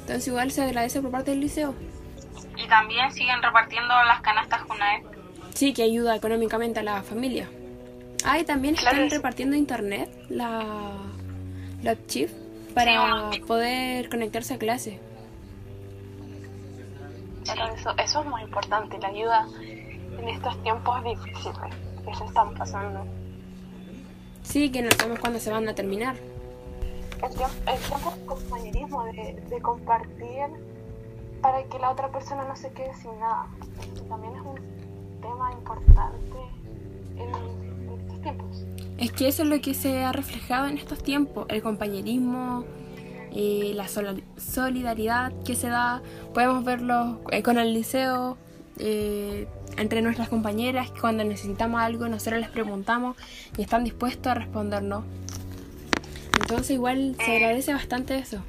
entonces 0.00 0.28
igual 0.28 0.50
se 0.50 0.62
agradece 0.62 1.00
por 1.00 1.10
parte 1.10 1.30
del 1.30 1.40
liceo. 1.40 1.74
Y 2.56 2.68
también 2.68 3.12
siguen 3.12 3.42
repartiendo 3.42 3.94
las 4.06 4.20
canastas 4.20 4.62
Junaed. 4.62 5.02
Sí, 5.54 5.72
que 5.72 5.82
ayuda 5.82 6.16
económicamente 6.16 6.80
a 6.80 6.82
la 6.82 7.02
familia. 7.02 7.48
Ah, 8.24 8.38
y 8.38 8.44
también 8.44 8.74
están 8.74 9.10
repartiendo 9.10 9.56
internet, 9.56 10.10
la, 10.30 10.96
la 11.82 12.06
chip, 12.06 12.30
para 12.74 13.30
poder 13.46 14.08
conectarse 14.08 14.54
a 14.54 14.58
clase. 14.58 14.98
Pero 17.46 17.66
eso, 17.74 17.94
eso 17.98 18.20
es 18.20 18.26
muy 18.26 18.42
importante, 18.42 18.98
la 18.98 19.08
ayuda 19.08 19.46
en 20.18 20.28
estos 20.28 20.62
tiempos 20.62 21.04
difíciles 21.04 21.74
que 22.04 22.14
se 22.14 22.24
están 22.24 22.54
pasando. 22.54 23.06
Sí, 24.42 24.70
que 24.70 24.82
no 24.82 24.90
sabemos 24.92 25.18
cuándo 25.18 25.38
se 25.38 25.50
van 25.50 25.68
a 25.68 25.74
terminar. 25.74 26.16
El 27.22 27.34
tiempo, 27.34 28.12
el 28.14 28.26
compañerismo, 28.26 29.04
de, 29.04 29.42
de, 29.48 29.60
compartir 29.60 30.46
para 31.44 31.62
que 31.64 31.78
la 31.78 31.90
otra 31.90 32.10
persona 32.10 32.42
no 32.48 32.56
se 32.56 32.72
quede 32.72 32.94
sin 32.94 33.20
nada. 33.20 33.46
También 34.08 34.32
es 34.34 34.40
un 34.40 35.20
tema 35.20 35.52
importante 35.52 36.38
en, 37.16 37.98
estos 38.00 38.22
tiempos. 38.22 38.64
Es 38.96 39.12
que 39.12 39.28
eso 39.28 39.42
es 39.42 39.50
lo 39.50 39.60
que 39.60 39.74
se 39.74 40.04
ha 40.04 40.12
reflejado 40.12 40.68
en 40.68 40.78
estos 40.78 41.02
tiempos, 41.02 41.44
el 41.50 41.62
compañerismo, 41.62 42.64
eh, 43.30 43.72
la 43.74 43.88
solidaridad 44.38 45.34
que 45.44 45.54
se 45.54 45.68
da. 45.68 46.00
Podemos 46.32 46.64
verlo 46.64 47.20
eh, 47.30 47.42
con 47.42 47.58
el 47.58 47.74
liceo, 47.74 48.38
eh, 48.78 49.46
entre 49.76 50.00
nuestras 50.00 50.30
compañeras 50.30 50.92
que 50.92 51.00
cuando 51.00 51.24
necesitamos 51.24 51.78
algo 51.78 52.08
nosotros 52.08 52.40
les 52.40 52.48
preguntamos 52.48 53.18
y 53.58 53.62
están 53.62 53.84
dispuestos 53.84 54.28
a 54.28 54.34
respondernos. 54.34 55.04
Entonces 56.40 56.70
igual 56.70 57.16
se 57.18 57.32
eh. 57.32 57.36
agradece 57.36 57.74
bastante 57.74 58.16
eso. 58.16 58.42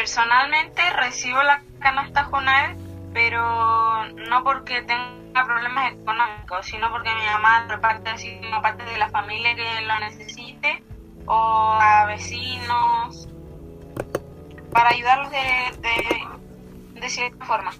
Personalmente 0.00 0.80
recibo 0.96 1.42
la 1.42 1.62
canasta 1.78 2.24
Junaed, 2.24 2.74
pero 3.12 4.06
no 4.30 4.42
porque 4.42 4.80
tenga 4.80 5.44
problemas 5.44 5.92
económicos, 5.92 6.64
sino 6.64 6.90
porque 6.90 7.10
mi 7.14 7.26
mamá 7.26 7.66
reparte 7.68 8.08
así 8.08 8.34
como 8.40 8.62
parte 8.62 8.82
de 8.82 8.96
la 8.96 9.10
familia 9.10 9.54
que 9.54 9.82
lo 9.82 9.98
necesite 9.98 10.82
o 11.26 11.34
a 11.78 12.06
vecinos 12.06 13.28
para 14.72 14.88
ayudarlos 14.88 15.30
de, 15.32 16.98
de 16.98 17.08
cierta 17.10 17.44
forma. 17.44 17.70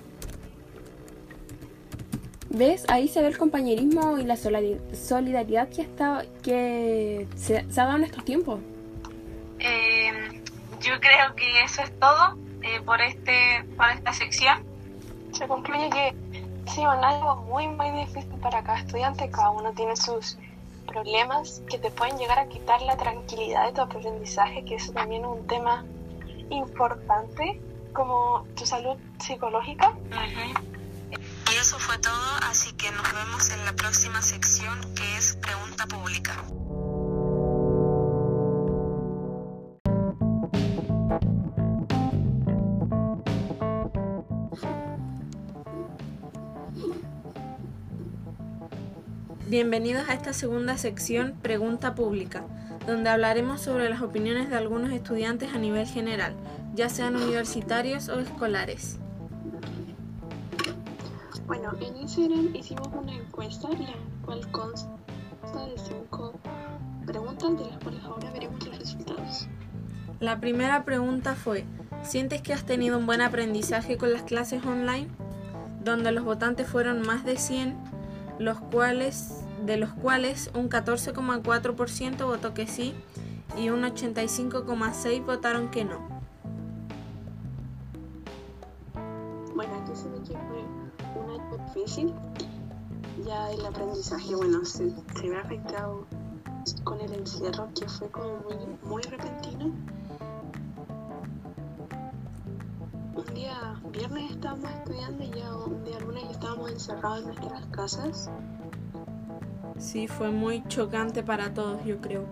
¿Ves? 2.50 2.84
Ahí 2.90 3.08
se 3.08 3.22
ve 3.22 3.28
el 3.28 3.38
compañerismo 3.38 4.18
y 4.18 4.24
la 4.24 4.36
solidaridad 4.36 5.70
que, 5.70 5.80
está, 5.80 6.26
que 6.42 7.26
se, 7.34 7.60
ha 7.60 7.62
dado 7.62 7.96
en 7.96 8.04
estos 8.04 8.26
tiempos. 8.26 8.60
Eh, 9.58 10.39
yo 10.80 10.99
creo 11.00 11.34
que 11.37 11.62
eso 11.62 11.82
es 11.82 11.99
todo 11.99 12.37
eh, 12.62 12.80
por, 12.84 13.00
este, 13.00 13.64
por 13.76 13.88
esta 13.90 14.12
sección. 14.12 14.64
Se 15.32 15.46
concluye 15.46 15.90
que 15.90 16.14
sí, 16.66 16.82
es 16.82 16.87
algo 16.87 17.37
muy, 17.42 17.68
muy 17.68 17.90
difícil 17.90 18.38
para 18.40 18.62
cada 18.62 18.78
estudiante. 18.78 19.30
Cada 19.30 19.50
uno 19.50 19.72
tiene 19.72 19.96
sus 19.96 20.37
problemas 20.87 21.62
que 21.68 21.78
te 21.78 21.90
pueden 21.90 22.18
llegar 22.18 22.38
a 22.38 22.49
quitar 22.49 22.82
la 22.82 22.96
tranquilidad 22.96 23.66
de 23.66 23.72
tu 23.72 23.80
aprendizaje, 23.82 24.64
que 24.64 24.76
eso 24.76 24.92
también 24.92 25.22
es 25.22 25.28
un 25.28 25.46
tema 25.46 25.84
importante, 26.50 27.60
como 27.92 28.44
tu 28.56 28.66
salud 28.66 28.96
psicológica. 29.20 29.92
Y 31.52 31.54
eso 31.56 31.78
fue 31.78 31.99
todo, 31.99 32.37
así 32.49 32.72
que 32.72 32.90
nos 32.90 33.12
vemos 33.12 33.50
en 33.50 33.64
la 33.64 33.72
próxima 33.72 34.22
sección 34.22 34.94
que 34.94 35.16
es 35.16 35.37
pregunta 35.37 35.87
pública. 35.87 36.34
Bienvenidos 49.50 50.09
a 50.09 50.14
esta 50.14 50.33
segunda 50.33 50.78
sección 50.78 51.35
Pregunta 51.42 51.97
Pública, 51.97 52.45
donde 52.87 53.11
hablaremos 53.11 53.61
sobre 53.61 53.90
las 53.90 54.00
opiniones 54.00 54.49
de 54.49 54.54
algunos 54.54 54.92
estudiantes 54.92 55.52
a 55.52 55.59
nivel 55.59 55.88
general, 55.88 56.37
ya 56.76 56.88
sean 56.88 57.16
universitarios 57.16 58.09
o 58.11 58.21
escolares. 58.21 59.00
Bueno, 61.49 61.73
en 61.80 61.97
Instagram 61.97 62.54
hicimos 62.54 62.90
una 62.92 63.12
encuesta, 63.12 63.69
la 63.71 63.92
cual 64.25 64.49
consta 64.52 64.87
de 65.66 65.76
cinco 65.78 66.33
preguntas, 67.04 67.59
de 67.59 67.71
las 67.73 67.78
cuales 67.83 68.04
ahora 68.04 68.30
veremos 68.30 68.64
los 68.64 68.78
resultados. 68.78 69.49
La 70.21 70.38
primera 70.38 70.85
pregunta 70.85 71.35
fue, 71.35 71.64
¿sientes 72.04 72.40
que 72.40 72.52
has 72.52 72.64
tenido 72.64 72.99
un 72.99 73.07
buen 73.07 73.21
aprendizaje 73.21 73.97
con 73.97 74.12
las 74.12 74.23
clases 74.23 74.64
online? 74.64 75.09
Donde 75.83 76.12
los 76.12 76.23
votantes 76.23 76.69
fueron 76.69 77.02
más 77.02 77.25
de 77.25 77.37
100, 77.37 77.76
los 78.38 78.59
cuales 78.59 79.39
de 79.64 79.76
los 79.76 79.90
cuales 79.90 80.50
un 80.54 80.68
14,4% 80.68 82.24
votó 82.24 82.54
que 82.54 82.66
sí 82.66 82.94
y 83.56 83.70
un 83.70 83.82
85,6% 83.82 85.24
votaron 85.24 85.70
que 85.70 85.84
no. 85.84 85.98
Bueno, 89.54 89.74
aquí 89.82 89.92
se 89.94 90.08
ve 90.08 90.18
que 90.22 90.36
fue 90.38 91.22
un 91.22 91.30
año 91.30 91.66
difícil. 91.66 92.14
Ya 93.26 93.50
el 93.50 93.66
aprendizaje, 93.66 94.34
bueno, 94.34 94.64
se, 94.64 94.90
se 95.20 95.28
ve 95.28 95.36
afectado 95.36 96.06
con 96.84 97.00
el 97.00 97.12
encierro 97.12 97.68
que 97.78 97.86
fue 97.88 98.08
como 98.10 98.38
muy, 98.38 98.56
muy 98.82 99.02
repentino. 99.02 99.72
Un 103.14 103.34
día 103.34 103.80
viernes 103.92 104.30
estábamos 104.30 104.70
estudiando 104.70 105.24
y 105.24 105.30
ya 105.30 105.54
un 105.54 105.84
día 105.84 106.00
lunes 106.00 106.24
estábamos 106.30 106.70
encerrados 106.70 107.20
en 107.20 107.26
nuestras 107.26 107.66
casas 107.66 108.30
Sí, 109.80 110.06
fue 110.06 110.30
muy 110.30 110.62
chocante 110.68 111.22
para 111.22 111.54
todos, 111.54 111.82
yo 111.87 111.99
creo. 112.02 112.26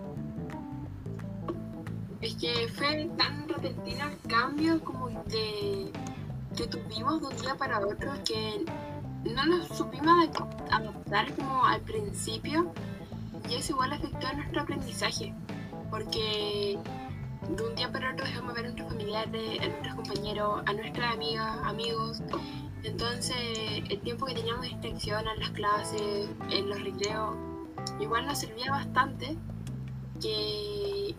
Es 2.20 2.34
que 2.34 2.68
fue 2.68 3.10
tan 3.16 3.48
repentino 3.48 4.04
el 4.06 4.18
cambio 4.30 4.78
como 4.84 5.08
de 5.08 5.90
que 6.54 6.66
tuvimos 6.66 7.20
de 7.20 7.26
un 7.26 7.36
día 7.40 7.54
para 7.54 7.80
otro 7.80 8.12
que 8.24 8.64
no 9.24 9.46
nos 9.46 9.68
supimos 9.68 10.28
adaptar 10.70 11.32
como 11.36 11.64
al 11.64 11.80
principio 11.82 12.70
y 13.48 13.54
eso 13.54 13.72
igual 13.72 13.92
afectó 13.92 14.26
a 14.26 14.32
nuestro 14.34 14.62
aprendizaje 14.62 15.32
porque 15.90 16.78
de 17.48 17.62
un 17.62 17.74
día 17.76 17.90
para 17.90 18.12
otro 18.12 18.26
dejamos 18.26 18.54
ver 18.54 18.66
a 18.66 18.68
nuestros 18.68 18.88
familiares, 18.88 19.60
a 19.62 19.68
nuestros 19.68 19.94
compañeros, 19.94 20.62
a 20.66 20.72
nuestras 20.72 21.14
amigas, 21.14 21.56
amigos 21.64 22.22
entonces, 22.88 23.36
el 23.88 24.00
tiempo 24.00 24.26
que 24.26 24.34
teníamos 24.34 24.62
de 24.62 24.68
distracción 24.68 25.26
en 25.28 25.40
las 25.40 25.50
clases, 25.50 26.28
en 26.50 26.68
los 26.68 26.82
recreos, 26.82 27.36
igual 28.00 28.26
nos 28.26 28.38
servía 28.38 28.70
bastante 28.70 29.36
que 30.20 31.14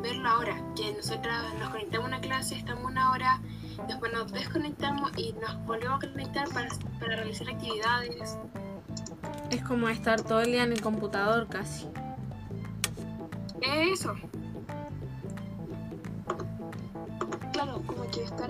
verlo 0.00 0.28
ahora, 0.28 0.56
que 0.76 0.92
nosotros 0.92 1.34
nos 1.58 1.70
conectamos 1.70 2.04
a 2.04 2.08
una 2.08 2.20
clase, 2.20 2.54
estamos 2.54 2.84
una 2.90 3.10
hora, 3.10 3.40
después 3.86 4.12
nos 4.12 4.32
desconectamos 4.32 5.10
y 5.16 5.32
nos 5.34 5.64
volvemos 5.66 6.02
a 6.02 6.08
conectar 6.08 6.48
para, 6.48 6.68
para 6.98 7.16
realizar 7.16 7.48
actividades. 7.48 8.38
Es 9.50 9.62
como 9.62 9.88
estar 9.88 10.22
todo 10.22 10.40
el 10.40 10.52
día 10.52 10.62
en 10.62 10.72
el 10.72 10.80
computador 10.80 11.48
casi. 11.48 11.86
Eso. 13.60 14.14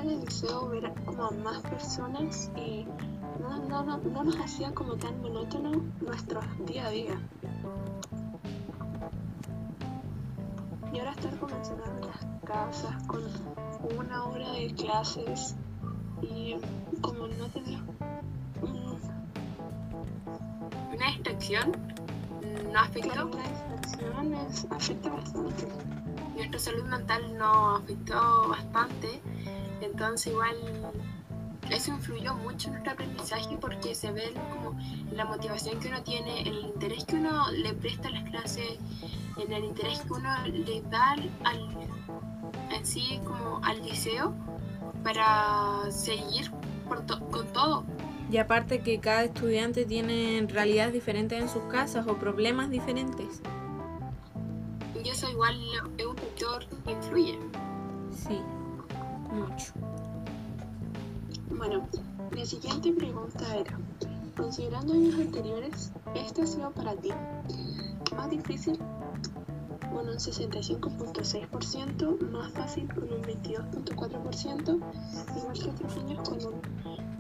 En 0.03 0.11
el 0.11 0.21
liceo, 0.21 0.69
ver 0.69 0.93
como 1.05 1.25
a 1.25 1.31
más 1.31 1.61
personas, 1.63 2.51
y 2.57 2.87
no, 3.41 3.59
no, 3.69 3.83
no, 3.85 3.99
no 3.99 4.25
nos 4.25 4.37
hacía 4.39 4.73
como 4.73 4.97
tan 4.97 5.21
monótono 5.21 5.71
nuestro 6.01 6.41
día 6.67 6.87
a 6.87 6.91
día. 6.91 7.21
Y 10.93 10.99
ahora 10.99 11.13
estar 11.13 11.39
como 11.39 11.55
encerrado 11.57 11.97
en 11.97 12.07
las 12.07 12.27
casas 12.45 13.03
con 13.07 13.23
una 13.97 14.25
hora 14.25 14.53
de 14.53 14.75
clases 14.75 15.55
y 16.23 16.57
como 17.01 17.29
no 17.29 17.47
tener 17.49 17.81
una 20.93 21.07
distracción 21.07 21.73
no 22.73 22.79
afectó. 22.79 23.27
una 23.27 24.45
distracción 24.45 24.73
afecta 24.73 25.11
bastante 25.11 25.67
nuestra 26.41 26.73
salud 26.73 26.85
mental 26.85 27.37
nos 27.37 27.83
afectó 27.83 28.49
bastante, 28.49 29.21
entonces 29.83 30.29
igual 30.29 30.57
eso 31.71 31.93
influyó 31.93 32.35
mucho 32.35 32.69
en 32.69 32.75
nuestro 32.75 32.93
aprendizaje 32.93 33.57
porque 33.61 33.95
se 33.95 34.11
ve 34.11 34.33
como 34.53 34.77
la 35.13 35.25
motivación 35.25 35.79
que 35.81 35.89
uno 35.89 36.03
tiene, 36.03 36.43
el 36.43 36.59
interés 36.67 37.05
que 37.05 37.17
uno 37.17 37.51
le 37.53 37.73
presta 37.75 38.09
a 38.09 38.11
las 38.13 38.25
clases, 38.25 38.79
en 39.37 39.53
el 39.53 39.65
interés 39.65 40.01
que 40.01 40.13
uno 40.13 40.29
le 40.47 40.83
da 40.83 41.13
al, 41.13 41.31
en 42.73 42.87
sí 42.87 43.21
como 43.25 43.61
al 43.65 43.83
liceo 43.83 44.35
para 45.05 45.91
seguir 45.91 46.51
con 46.89 47.47
todo. 47.53 47.85
Y 48.31 48.37
aparte 48.37 48.81
que 48.81 49.01
cada 49.01 49.25
estudiante 49.25 49.85
tiene 49.85 50.47
realidades 50.49 50.93
diferentes 50.93 51.41
en 51.41 51.49
sus 51.49 51.63
casas 51.65 52.07
o 52.07 52.17
problemas 52.17 52.71
diferentes. 52.71 53.43
Y 55.03 55.09
eso 55.09 55.29
igual 55.31 55.57
es 55.99 56.07
un 56.07 56.17
factor 56.17 56.67
que 56.85 56.93
influye. 56.93 57.39
Sí, 58.13 58.41
mucho. 59.33 59.73
Bueno, 61.51 61.87
la 62.31 62.45
siguiente 62.45 62.93
pregunta 62.93 63.57
era, 63.57 63.79
considerando 64.37 64.93
años 64.93 65.15
anteriores, 65.15 65.91
¿este 66.15 66.43
ha 66.43 66.47
sido 66.47 66.71
para 66.71 66.95
ti 66.97 67.09
más 68.17 68.31
difícil 68.31 68.79
con 69.93 70.09
un 70.09 70.17
65.6%, 70.17 72.31
más 72.31 72.53
fácil 72.53 72.89
con 72.95 73.05
un 73.05 73.23
22.4%, 73.23 74.81
igual 75.37 75.59
que 75.59 75.71
otros 75.71 75.97
años 75.97 76.29
con 76.29 76.39
un 76.47 76.61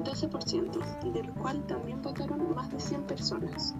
12%, 0.04 0.80
y 1.04 1.10
del 1.10 1.30
cual 1.32 1.66
también 1.66 2.00
votaron 2.02 2.54
más 2.54 2.70
de 2.70 2.78
100 2.80 3.02
personas? 3.02 3.74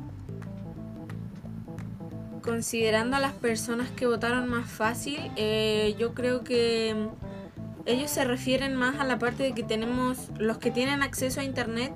considerando 2.43 3.17
a 3.17 3.21
las 3.21 3.35
personas 3.35 3.91
que 3.91 4.07
votaron 4.07 4.49
más 4.49 4.69
fácil, 4.69 5.31
eh, 5.37 5.95
yo 5.99 6.15
creo 6.15 6.43
que 6.43 7.11
ellos 7.91 8.11
se 8.11 8.25
refieren 8.25 8.77
más 8.77 8.99
a 8.99 9.05
la 9.05 9.19
parte 9.19 9.43
de 9.43 9.53
que 9.53 9.63
tenemos, 9.63 10.31
los 10.39 10.59
que 10.59 10.71
tienen 10.71 11.03
acceso 11.03 11.41
a 11.41 11.45
internet 11.45 11.93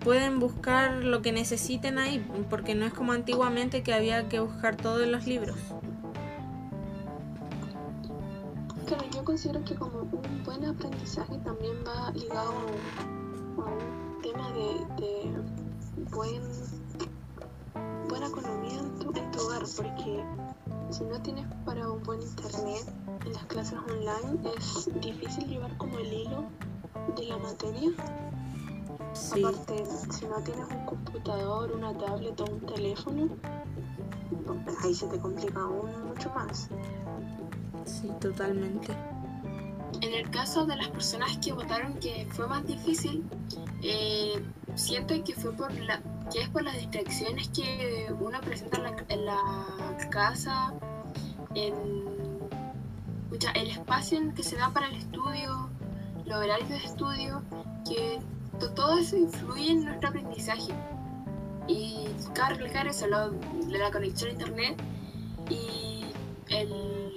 pueden 0.00 0.38
buscar 0.38 1.02
lo 1.02 1.22
que 1.22 1.32
necesiten 1.32 1.98
ahí, 1.98 2.24
porque 2.50 2.74
no 2.74 2.84
es 2.84 2.92
como 2.92 3.12
antiguamente 3.12 3.82
que 3.82 3.94
había 3.94 4.28
que 4.28 4.38
buscar 4.40 4.76
todo 4.76 5.02
en 5.02 5.12
los 5.12 5.26
libros. 5.26 5.56
Claro, 8.86 9.04
yo 9.14 9.24
considero 9.24 9.64
que 9.64 9.74
como 9.74 10.00
un 10.00 10.42
buen 10.44 10.64
aprendizaje 10.66 11.38
también 11.38 11.72
va 11.86 12.10
ligado 12.12 12.52
a 13.58 13.64
un 13.64 14.22
tema 14.22 14.52
de, 14.52 15.02
de 15.02 15.32
buen 16.10 16.42
buena 18.08 18.26
economía 18.26 18.78
en 18.78 18.98
tu, 18.98 19.08
hogar, 19.40 19.62
porque 19.76 20.24
si 20.90 21.04
no 21.04 21.20
tienes 21.22 21.46
para 21.64 21.90
un 21.90 22.02
buen 22.02 22.20
internet 22.22 22.84
las 23.32 23.44
clases 23.46 23.78
online 23.78 24.40
es 24.56 24.88
difícil 25.00 25.48
llevar 25.48 25.76
como 25.76 25.98
el 25.98 26.12
hilo 26.12 26.44
de 27.16 27.24
la 27.24 27.38
materia. 27.38 27.90
Aparte, 29.30 29.84
si 30.10 30.26
no 30.26 30.40
tienes 30.42 30.66
un 30.70 30.86
computador, 30.86 31.72
una 31.72 31.96
tablet 31.96 32.40
o 32.40 32.44
un 32.44 32.60
teléfono, 32.66 33.28
pues 34.64 34.84
ahí 34.84 34.94
se 34.94 35.06
te 35.06 35.18
complica 35.18 35.60
aún 35.60 36.08
mucho 36.08 36.30
más. 36.30 36.68
Sí, 37.84 38.10
totalmente. 38.20 38.92
En 40.00 40.12
el 40.12 40.28
caso 40.30 40.66
de 40.66 40.76
las 40.76 40.88
personas 40.88 41.36
que 41.38 41.52
votaron 41.52 41.94
que 41.94 42.26
fue 42.32 42.46
más 42.48 42.66
difícil, 42.66 43.24
eh, 43.82 44.44
siento 44.74 45.14
que 45.22 45.34
fue 45.34 45.52
por 45.52 45.72
la 45.72 46.02
que 46.32 46.40
es 46.40 46.48
por 46.48 46.62
las 46.62 46.74
distracciones 46.74 47.48
que 47.48 48.12
uno 48.18 48.40
presenta 48.40 48.78
en 49.08 49.26
la, 49.26 49.38
casa, 50.10 50.72
en 51.54 52.03
el 53.52 53.70
espacio 53.70 54.18
en 54.18 54.32
que 54.32 54.42
se 54.42 54.56
da 54.56 54.70
para 54.70 54.88
el 54.88 54.96
estudio, 54.96 55.68
los 56.24 56.36
horarios 56.36 56.68
de 56.68 56.76
estudio, 56.76 57.42
que 57.84 58.20
todo 58.74 58.98
eso 58.98 59.16
influye 59.16 59.72
en 59.72 59.84
nuestro 59.84 60.08
aprendizaje. 60.08 60.72
Y 61.66 62.06
cabe 62.34 62.54
recalcar 62.54 62.86
eso, 62.86 63.06
lo, 63.06 63.32
la 63.68 63.90
conexión 63.90 64.30
a 64.30 64.32
internet 64.32 64.82
y 65.48 66.04
el, 66.48 67.14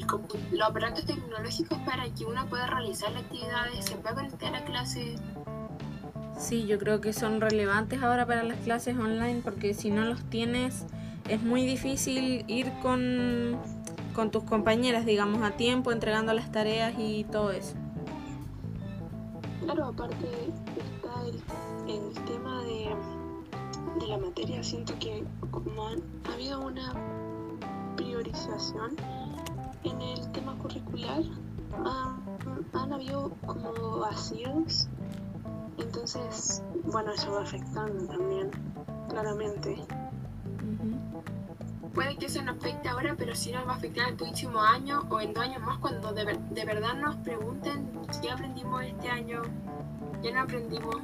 los 0.52 0.70
aparatos 0.70 1.06
tecnológicos 1.06 1.78
para 1.80 2.06
que 2.14 2.26
uno 2.26 2.46
pueda 2.48 2.68
realizar 2.68 3.12
las 3.12 3.24
actividades, 3.24 3.86
se 3.86 3.96
pueda 3.96 4.16
conectar 4.16 4.56
a 4.56 4.64
clases. 4.64 5.20
Sí, 6.38 6.66
yo 6.66 6.78
creo 6.78 7.02
que 7.02 7.14
son 7.14 7.42
relevantes 7.42 8.02
ahora 8.04 8.26
para 8.26 8.44
las 8.44 8.58
clases 8.60 8.98
online 8.98 9.42
porque 9.44 9.74
si 9.74 9.90
no 9.90 10.06
los 10.06 10.24
tienes 10.30 10.86
es 11.28 11.42
muy 11.42 11.66
difícil 11.66 12.46
ir 12.48 12.72
con, 12.82 13.58
con 14.18 14.32
tus 14.32 14.44
compañeras, 14.46 15.06
digamos, 15.06 15.44
a 15.44 15.52
tiempo, 15.52 15.92
entregando 15.92 16.34
las 16.34 16.52
tareas 16.52 16.96
y 16.98 17.24
todo 17.26 17.52
eso. 17.52 17.76
Claro, 19.64 19.86
aparte 19.86 20.26
está 20.76 21.22
el, 21.22 21.36
el 21.88 22.14
tema 22.26 22.64
de, 22.64 22.96
de, 24.00 24.08
la 24.08 24.18
materia, 24.18 24.64
siento 24.64 24.98
que 25.00 25.24
como 25.52 25.86
han, 25.86 26.02
ha 26.28 26.34
habido 26.34 26.62
una 26.62 26.94
priorización 27.96 28.96
en 29.84 30.02
el 30.02 30.32
tema 30.32 30.58
curricular, 30.64 31.22
han, 31.86 32.66
han 32.74 32.94
habido 32.94 33.32
como 33.46 34.00
vacíos, 34.00 34.90
entonces, 35.78 36.64
bueno, 36.86 37.12
eso 37.12 37.34
va 37.34 37.44
afectando 37.44 38.08
también, 38.08 38.50
claramente 39.10 39.78
puede 41.98 42.16
que 42.16 42.28
eso 42.28 42.44
nos 42.44 42.58
afecte 42.58 42.90
ahora, 42.90 43.16
pero 43.18 43.34
sí 43.34 43.52
nos 43.52 43.68
va 43.68 43.72
a 43.72 43.76
afectar 43.78 44.08
el 44.08 44.16
próximo 44.16 44.62
año 44.62 45.08
o 45.10 45.20
en 45.20 45.34
dos 45.34 45.44
años 45.44 45.64
más 45.64 45.80
cuando 45.80 46.12
de, 46.12 46.26
ver, 46.26 46.38
de 46.38 46.64
verdad 46.64 46.94
nos 46.94 47.16
pregunten 47.16 47.90
qué 48.22 48.30
aprendimos 48.30 48.84
este 48.84 49.10
año, 49.10 49.42
qué 50.22 50.32
no 50.32 50.42
aprendimos. 50.42 50.98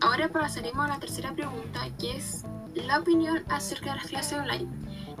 Ahora 0.00 0.28
pasaremos 0.28 0.84
a 0.86 0.88
la 0.88 0.98
tercera 0.98 1.32
pregunta, 1.32 1.82
que 2.00 2.16
es 2.16 2.44
la 2.74 2.98
opinión 2.98 3.44
acerca 3.48 3.90
de 3.90 3.96
las 3.98 4.06
clases 4.08 4.36
online. 4.36 4.66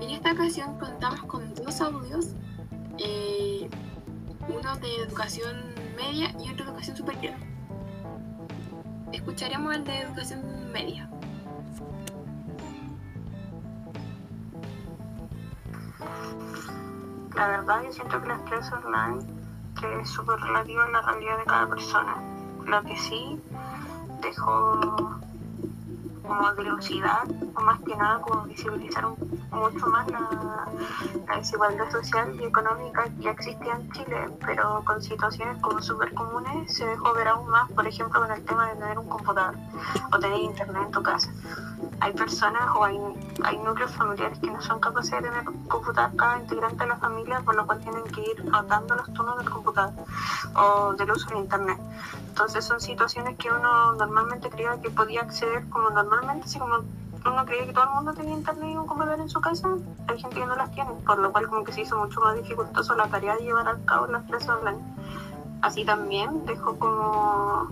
En 0.00 0.10
esta 0.10 0.32
ocasión 0.32 0.76
contamos 0.80 1.22
con 1.26 1.54
dos 1.54 1.80
audios, 1.80 2.30
eh, 2.98 3.70
uno 4.48 4.76
de 4.78 4.96
educación 4.96 5.62
media 5.96 6.34
y 6.44 6.50
otro 6.50 6.64
de 6.64 6.70
educación 6.72 6.96
superior. 6.96 7.34
Escucharemos 9.12 9.76
el 9.76 9.84
de 9.84 10.00
educación 10.00 10.72
media. 10.72 11.08
La 17.34 17.48
verdad 17.48 17.82
yo 17.82 17.92
siento 17.92 18.20
que 18.20 18.28
las 18.28 18.40
clases 18.42 18.72
online 18.72 19.24
que 19.78 20.00
es 20.00 20.08
súper 20.08 20.38
relativo 20.40 20.82
a 20.82 20.88
la 20.88 21.02
realidad 21.02 21.38
de 21.38 21.44
cada 21.44 21.66
persona. 21.68 22.16
Lo 22.64 22.82
que 22.82 22.96
sí 22.96 23.40
dejó 24.22 25.18
como 26.22 26.52
dilucidar 26.54 27.26
o 27.54 27.60
más 27.60 27.80
que 27.80 27.94
nada 27.96 28.20
como 28.20 28.42
visibilizar 28.44 29.06
mucho 29.06 29.86
más 29.86 30.10
la, 30.10 30.66
desigualdad 31.36 31.90
social 31.90 32.34
y 32.40 32.44
económica 32.44 33.04
que 33.04 33.22
ya 33.22 33.30
existía 33.32 33.74
en 33.74 33.90
Chile, 33.92 34.30
pero 34.44 34.82
con 34.84 35.02
situaciones 35.02 35.60
como 35.60 35.82
súper 35.82 36.14
comunes 36.14 36.74
se 36.74 36.86
dejó 36.86 37.12
ver 37.12 37.28
aún 37.28 37.48
más, 37.50 37.70
por 37.72 37.86
ejemplo, 37.86 38.20
con 38.20 38.30
el 38.30 38.44
tema 38.44 38.68
de 38.68 38.76
tener 38.76 38.98
un 38.98 39.08
computador 39.08 39.54
o 40.12 40.18
tener 40.18 40.38
internet 40.38 40.82
en 40.86 40.90
tu 40.90 41.02
casa. 41.02 41.30
Hay 42.00 42.12
personas 42.12 42.62
o 42.76 42.84
hay, 42.84 42.98
hay 43.44 43.58
núcleos 43.58 43.92
familiares 43.92 44.38
que 44.38 44.50
no 44.50 44.60
son 44.60 44.80
capaces 44.80 45.10
de 45.12 45.28
tener 45.28 45.44
computador 45.68 46.16
cada 46.16 46.38
integrante 46.38 46.84
de 46.84 46.86
la 46.86 46.96
familia, 46.96 47.40
por 47.40 47.54
lo 47.54 47.66
cual 47.66 47.80
tienen 47.80 48.04
que 48.04 48.20
ir 48.20 48.50
rotando 48.50 48.94
los 48.94 49.12
turnos 49.12 49.38
del 49.38 49.50
computador 49.50 49.94
o 50.54 50.92
del 50.94 51.10
uso 51.10 51.30
de 51.30 51.38
internet. 51.38 51.78
Entonces 52.28 52.64
son 52.64 52.80
situaciones 52.80 53.36
que 53.38 53.50
uno 53.50 53.94
normalmente 53.94 54.50
creía 54.50 54.80
que 54.80 54.90
podía 54.90 55.22
acceder 55.22 55.68
como 55.68 55.90
normalmente, 55.90 56.46
así 56.46 56.58
como 56.58 56.78
uno 57.24 57.44
creía 57.46 57.66
que 57.66 57.72
todo 57.72 57.84
el 57.84 57.90
mundo 57.90 58.12
tenía 58.12 58.34
internet 58.34 58.70
y 58.72 58.76
un 58.76 58.86
computador 58.86 59.20
en 59.20 59.28
su 59.28 59.40
casa, 59.40 59.68
hay 60.08 60.20
gente 60.20 60.36
que 60.36 60.46
no 60.46 60.56
las 60.56 60.70
tiene, 60.72 60.90
por 61.06 61.18
lo 61.18 61.32
cual 61.32 61.48
como 61.48 61.64
que 61.64 61.72
se 61.72 61.82
hizo 61.82 61.96
mucho 61.96 62.20
más 62.20 62.36
dificultoso 62.36 62.94
la 62.94 63.06
tarea 63.08 63.36
de 63.36 63.42
llevar 63.42 63.68
a 63.68 63.78
cabo 63.86 64.06
las 64.08 64.24
clases 64.24 64.48
online. 64.48 64.78
Así 65.62 65.84
también 65.84 66.44
dejó 66.44 66.78
como 66.78 67.68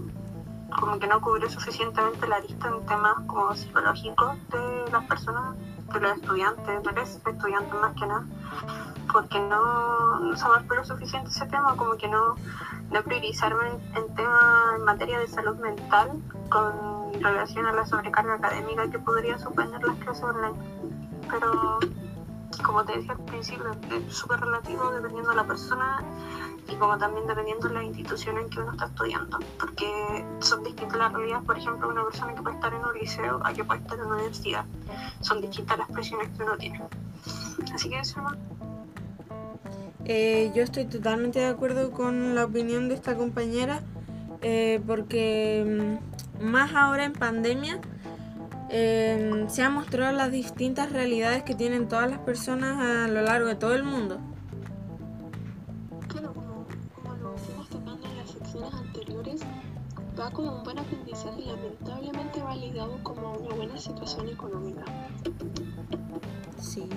como 0.79 0.99
que 0.99 1.07
no 1.07 1.21
cubrió 1.21 1.49
suficientemente 1.49 2.27
la 2.27 2.41
lista 2.41 2.69
en 2.69 2.87
temas 2.87 3.15
como 3.27 3.55
psicológicos 3.55 4.37
de 4.51 4.91
las 4.91 5.05
personas, 5.05 5.57
de 5.93 6.01
los 6.01 6.17
estudiantes, 6.17 6.83
de 6.83 6.93
los 6.93 7.09
estudiantes 7.09 7.75
más 7.75 7.95
que 7.95 8.07
nada, 8.07 8.25
porque 9.13 9.41
no, 9.41 10.21
no 10.21 10.37
se 10.37 10.45
abarcó 10.45 10.85
suficiente 10.85 11.31
ese 11.31 11.47
tema, 11.47 11.77
como 11.77 11.97
que 11.97 12.09
no, 12.09 12.37
no 12.91 13.03
priorizarme 13.03 13.69
en, 13.95 14.15
temas 14.15 14.77
en 14.77 14.85
materia 14.85 15.19
de 15.19 15.29
salud 15.29 15.57
mental 15.57 16.11
con 16.51 17.13
relación 17.23 17.67
a 17.67 17.73
la 17.73 17.87
sobrecarga 17.87 18.35
académica 18.35 18.91
que 18.91 18.99
podría 18.99 19.39
suponer 19.39 19.83
las 19.83 19.97
clases 19.99 20.25
online. 20.25 20.55
Pero 21.31 21.79
como 22.65 22.85
te 22.85 22.99
dije 22.99 23.13
al 23.13 23.25
principio, 23.25 23.71
es 23.91 24.15
súper 24.15 24.41
relativo 24.41 24.91
dependiendo 24.91 25.31
de 25.31 25.37
la 25.37 25.45
persona 25.45 26.03
y 26.69 26.77
como 26.77 26.97
también 26.97 27.27
dependiendo 27.27 27.69
de 27.69 27.75
la 27.75 27.83
institución 27.83 28.39
en 28.39 28.49
que 28.49 28.61
uno 28.61 28.73
está 28.73 28.87
estudiando, 28.87 29.39
porque 29.59 30.25
son 30.41 30.63
distintas 30.63 30.97
las 30.97 31.13
realidades, 31.13 31.45
por 31.45 31.59
ejemplo, 31.59 31.89
una 31.89 32.05
persona 32.05 32.35
que 32.35 32.43
puede 32.43 32.57
estar 32.57 32.73
en 32.73 32.85
un 32.85 32.95
liceo 32.95 33.41
a 33.45 33.53
que 33.53 33.65
puede 33.65 33.81
estar 33.81 33.99
en 33.99 34.05
una 34.05 34.15
universidad, 34.17 34.65
son 35.21 35.41
distintas 35.41 35.79
las 35.79 35.91
presiones 35.91 36.29
que 36.37 36.43
uno 36.43 36.57
tiene. 36.57 36.81
Así 37.75 37.89
que 37.89 37.99
eso 37.99 38.21
no. 38.21 38.31
Eh, 40.05 40.51
yo 40.55 40.63
estoy 40.63 40.85
totalmente 40.87 41.39
de 41.39 41.47
acuerdo 41.47 41.91
con 41.93 42.35
la 42.35 42.45
opinión 42.45 42.89
de 42.89 42.95
esta 42.95 43.17
compañera, 43.17 43.83
eh, 44.41 44.81
porque 44.87 45.99
mm, 46.41 46.45
más 46.45 46.75
ahora 46.75 47.05
en 47.05 47.13
pandemia 47.13 47.81
eh, 48.71 49.45
se 49.49 49.63
han 49.63 49.75
mostrado 49.75 50.13
las 50.13 50.33
distintas 50.33 50.91
realidades 50.91 51.43
que 51.43 51.55
tienen 51.55 51.89
todas 51.89 52.11
las 52.11 52.19
personas 52.21 52.79
a 52.81 53.09
lo 53.09 53.23
largo 53.23 53.47
de 53.47 53.55
todo 53.55 53.75
el 53.75 53.85
mundo. 53.85 54.19
Va 60.23 60.31
como 60.31 60.57
un 60.57 60.63
buen 60.63 60.79
aprendizaje 60.79 61.43
lamentablemente 61.43 62.43
va 62.43 62.55
ligado 62.55 62.97
como 63.03 63.33
una 63.33 63.55
buena 63.55 63.77
situación 63.77 64.29
económica. 64.29 64.85
Sí. 66.59 66.89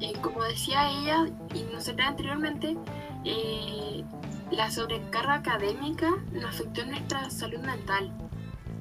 Eh, 0.00 0.12
como 0.20 0.42
decía 0.44 0.90
ella 0.90 1.26
y 1.54 1.62
nosotros 1.72 2.06
anteriormente, 2.06 2.76
eh, 3.24 4.04
la 4.50 4.70
sobrecarga 4.70 5.34
académica 5.34 6.10
nos 6.32 6.44
afectó 6.44 6.82
en 6.82 6.90
nuestra 6.90 7.30
salud 7.30 7.60
mental. 7.60 8.12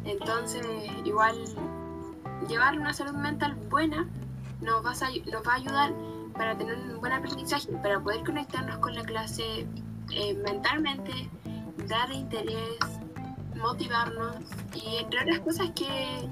Entonces, 0.03 0.65
igual, 1.05 1.37
llevar 2.49 2.77
una 2.77 2.93
salud 2.93 3.13
mental 3.13 3.55
buena 3.69 4.09
nos 4.59 4.85
va 4.85 4.91
a, 4.91 5.31
nos 5.31 5.47
va 5.47 5.53
a 5.53 5.55
ayudar 5.55 5.93
para 6.33 6.57
tener 6.57 6.75
un 6.77 6.99
buen 6.99 7.13
aprendizaje, 7.13 7.71
para 7.77 8.01
poder 8.01 8.25
conectarnos 8.25 8.79
con 8.79 8.93
la 8.95 9.03
clase 9.03 9.65
eh, 10.15 10.33
mentalmente, 10.45 11.11
dar 11.87 12.11
interés, 12.11 12.77
motivarnos 13.55 14.37
y 14.73 14.97
entre 14.97 15.21
otras 15.21 15.39
cosas 15.39 15.71
que 15.71 16.29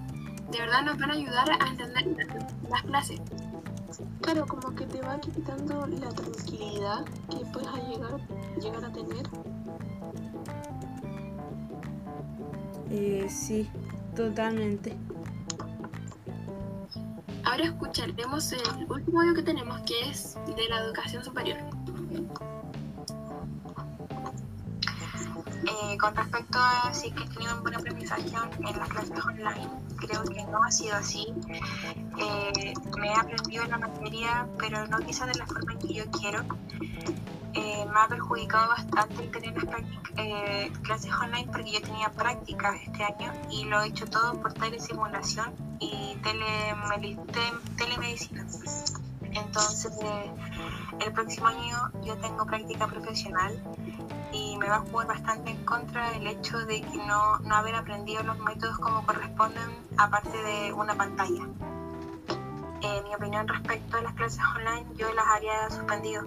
de 0.52 0.60
verdad 0.60 0.84
nos 0.84 0.98
van 0.98 1.12
a 1.12 1.13
ayudar 1.13 1.50
a 1.50 1.67
entender 1.67 2.46
las 2.70 2.82
clases. 2.84 3.22
Claro, 4.22 4.46
como 4.46 4.74
que 4.76 4.86
te 4.86 5.02
va 5.02 5.20
quitando 5.20 5.86
la 5.88 6.10
tranquilidad 6.10 7.06
que 7.30 7.46
puedes 7.52 7.74
llegar, 7.88 8.20
llegar 8.62 8.86
a 8.86 8.91
tener. 8.91 9.28
Eh, 12.89 13.28
sí, 13.30 13.70
totalmente. 14.15 14.96
Ahora 17.44 17.65
escucharemos 17.65 18.52
el 18.52 18.91
último 18.91 19.22
audio 19.22 19.34
que 19.34 19.44
tenemos, 19.44 19.82
que 19.82 20.10
es 20.10 20.38
de 20.56 20.70
la 20.70 20.80
educación 20.86 21.24
superior. 21.24 21.58
Con 26.01 26.15
respecto 26.15 26.57
a 26.57 26.91
si 26.93 27.11
que 27.11 27.23
he 27.23 27.27
tenido 27.27 27.55
un 27.55 27.61
buen 27.61 27.75
aprendizaje 27.75 28.23
en 28.23 28.79
las 28.79 28.89
clases 28.89 29.23
online, 29.23 29.69
creo 29.97 30.23
que 30.23 30.43
no 30.45 30.63
ha 30.63 30.71
sido 30.71 30.95
así. 30.95 31.27
Eh, 32.17 32.73
me 32.99 33.07
he 33.07 33.13
aprendido 33.13 33.65
la 33.65 33.77
materia, 33.77 34.47
pero 34.57 34.87
no 34.87 34.97
quizás 34.97 35.27
de 35.27 35.35
la 35.35 35.45
forma 35.45 35.73
en 35.73 35.79
que 35.79 35.93
yo 35.93 36.03
quiero. 36.19 36.43
Eh, 37.53 37.85
me 37.85 37.99
ha 37.99 38.07
perjudicado 38.07 38.69
bastante 38.69 39.27
tener 39.27 39.63
las 39.63 39.81
eh, 40.17 40.71
clases 40.81 41.11
online 41.13 41.47
porque 41.51 41.71
yo 41.73 41.81
tenía 41.81 42.09
prácticas 42.09 42.75
este 42.83 43.03
año 43.03 43.31
y 43.51 43.65
lo 43.65 43.81
he 43.81 43.89
hecho 43.89 44.07
todo 44.07 44.41
por 44.41 44.53
telesimulación 44.53 45.53
y 45.79 46.15
tele, 46.23 47.17
telemedicina. 47.77 48.47
Entonces, 49.33 49.91
el 50.99 51.13
próximo 51.13 51.47
año 51.47 51.91
yo 52.03 52.17
tengo 52.17 52.45
práctica 52.45 52.87
profesional 52.87 53.61
me 54.62 54.69
va 54.69 54.76
a 54.76 54.80
jugar 54.82 55.08
bastante 55.08 55.50
en 55.50 55.65
contra 55.65 56.15
el 56.15 56.28
hecho 56.28 56.60
de 56.60 56.82
que 56.82 56.97
no, 56.97 57.39
no 57.39 57.56
haber 57.56 57.74
aprendido 57.74 58.21
los 58.21 58.38
métodos 58.38 58.78
como 58.78 59.04
corresponden 59.08 59.69
aparte 59.97 60.38
de 60.38 60.71
una 60.71 60.93
pantalla. 60.93 61.47
Eh, 62.84 63.02
mi 63.04 63.15
opinión 63.15 63.47
respecto 63.47 63.97
a 63.97 64.02
las 64.02 64.13
clases 64.13 64.39
online, 64.56 64.86
yo 64.95 65.12
las 65.13 65.26
habría 65.26 65.69
suspendido. 65.71 66.24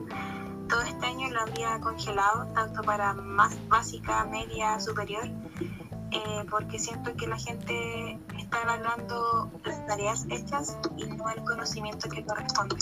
todo 0.68 0.82
este 0.82 1.06
año 1.06 1.28
lo 1.30 1.42
había 1.42 1.78
congelado, 1.80 2.46
tanto 2.54 2.82
para 2.82 3.14
más 3.14 3.56
básica, 3.68 4.24
media, 4.24 4.80
superior, 4.80 5.28
eh, 6.10 6.44
porque 6.50 6.80
siento 6.80 7.14
que 7.14 7.28
la 7.28 7.38
gente 7.38 8.18
está 8.36 8.62
evaluando 8.62 9.52
las 9.64 9.86
tareas 9.86 10.26
hechas 10.30 10.76
y 10.96 11.06
no 11.06 11.30
el 11.30 11.44
conocimiento 11.44 12.08
que 12.08 12.24
corresponde. 12.24 12.76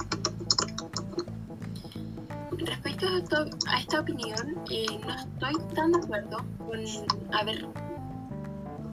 Respecto 2.64 3.07
a, 3.66 3.79
esta 3.79 4.01
opinión, 4.01 4.57
eh, 4.70 4.87
no 5.05 5.14
estoy 5.14 5.75
tan 5.75 5.92
de 5.92 5.98
acuerdo 5.98 6.37
con 6.59 6.81
haber 7.33 7.66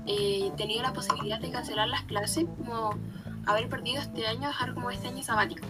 eh, 0.08 0.52
tenido 0.58 0.82
la 0.82 0.94
posibilidad 0.94 1.40
de 1.40 1.52
cancelar 1.52 1.88
las 1.88 2.04
clases 2.04 2.46
como 2.58 2.96
haber 3.46 3.70
perdido 3.70 4.02
este 4.02 4.26
año, 4.26 4.48
dejar 4.48 4.74
como 4.74 4.90
este 4.90 5.08
año 5.08 5.24
sabático. 5.24 5.68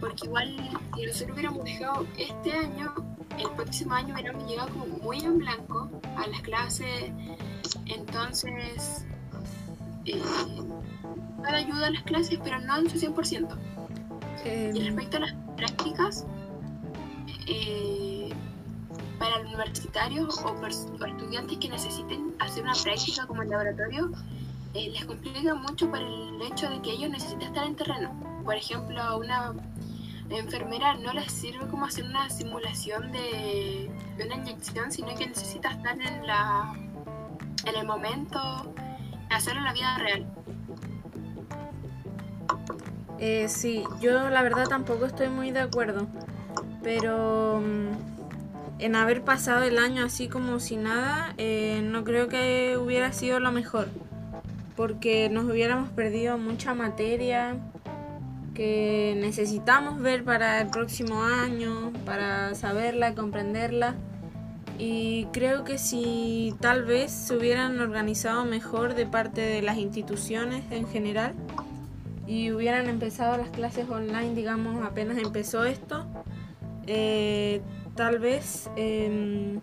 Porque 0.00 0.26
igual 0.26 0.56
si 0.94 1.06
nosotros 1.06 1.32
hubiéramos 1.32 1.64
dejado 1.64 2.06
este 2.16 2.52
año, 2.52 2.94
el 3.38 3.50
próximo 3.50 3.94
año 3.94 4.14
hubiéramos 4.14 4.48
llegado 4.48 4.70
como 4.70 4.86
muy 4.98 5.20
en 5.20 5.38
blanco 5.38 5.90
a 6.16 6.26
las 6.26 6.40
clases. 6.42 7.10
Entonces, 7.86 9.06
eh, 10.06 10.22
dar 11.42 11.54
ayuda 11.54 11.88
a 11.88 11.90
las 11.90 12.02
clases, 12.04 12.38
pero 12.42 12.58
no 12.60 12.78
en 12.78 12.88
su 12.88 12.98
100%. 12.98 13.58
y 14.44 14.80
respecto 14.80 15.18
a 15.18 15.20
las 15.20 15.34
prácticas, 15.56 16.24
eh, 17.48 18.30
para 19.18 19.40
universitarios 19.40 20.40
o, 20.44 20.66
estudiantes 20.66 21.58
que 21.58 21.68
necesiten 21.68 22.34
hacer 22.38 22.62
una 22.62 22.74
práctica 22.74 23.26
como 23.26 23.42
el 23.42 23.50
laboratorio, 23.50 24.12
eh, 24.74 24.90
les 24.90 25.04
complica 25.06 25.54
mucho 25.54 25.88
por 25.88 25.98
el 25.98 26.42
hecho 26.42 26.68
de 26.68 26.80
que 26.82 26.92
ellos 26.92 27.10
necesitan 27.10 27.42
estar 27.42 27.66
en 27.66 27.74
terreno. 27.74 28.42
Por 28.44 28.54
ejemplo, 28.54 29.00
a 29.00 29.16
una 29.16 29.54
enfermera 30.30 30.94
no 30.94 31.12
les 31.12 31.32
sirve 31.32 31.66
como 31.68 31.86
hacer 31.86 32.04
una 32.04 32.28
simulación 32.28 33.10
de, 33.12 33.90
una 34.22 34.34
inyección, 34.36 34.92
sino 34.92 35.14
que 35.14 35.26
necesita 35.26 35.70
estar 35.70 35.98
en, 36.00 36.26
la, 36.26 36.74
en 37.64 37.76
el 37.76 37.86
momento, 37.86 38.38
hacerlo 39.30 39.60
en 39.60 39.64
la 39.64 39.72
vida 39.72 39.98
real. 39.98 40.26
Eh, 43.18 43.48
sí, 43.48 43.82
yo 44.00 44.28
la 44.30 44.42
verdad 44.42 44.68
tampoco 44.68 45.06
estoy 45.06 45.28
muy 45.28 45.50
de 45.50 45.60
acuerdo, 45.60 46.06
pero 46.82 47.60
mm, 47.60 48.80
en 48.80 48.96
haber 48.96 49.22
pasado 49.22 49.64
el 49.64 49.78
año 49.78 50.04
así 50.04 50.28
como 50.28 50.60
si 50.60 50.76
nada, 50.76 51.34
eh, 51.38 51.80
no 51.84 52.04
creo 52.04 52.28
que 52.28 52.76
hubiera 52.76 53.12
sido 53.12 53.40
lo 53.40 53.52
mejor 53.52 53.88
porque 54.78 55.28
nos 55.28 55.46
hubiéramos 55.46 55.90
perdido 55.90 56.38
mucha 56.38 56.72
materia 56.72 57.56
que 58.54 59.16
necesitamos 59.20 60.00
ver 60.00 60.22
para 60.22 60.60
el 60.60 60.68
próximo 60.68 61.22
año, 61.24 61.92
para 62.04 62.54
saberla, 62.54 63.14
comprenderla. 63.16 63.96
Y 64.78 65.26
creo 65.32 65.64
que 65.64 65.78
si 65.78 66.54
tal 66.60 66.84
vez 66.84 67.10
se 67.10 67.36
hubieran 67.36 67.80
organizado 67.80 68.44
mejor 68.44 68.94
de 68.94 69.04
parte 69.04 69.40
de 69.40 69.62
las 69.62 69.78
instituciones 69.78 70.62
en 70.70 70.86
general 70.86 71.34
y 72.28 72.52
hubieran 72.52 72.88
empezado 72.88 73.36
las 73.36 73.48
clases 73.48 73.88
online, 73.90 74.34
digamos, 74.36 74.84
apenas 74.84 75.18
empezó 75.18 75.64
esto, 75.64 76.06
eh, 76.90 77.60
tal 77.94 78.18
vez 78.18 78.70
em, 78.76 79.60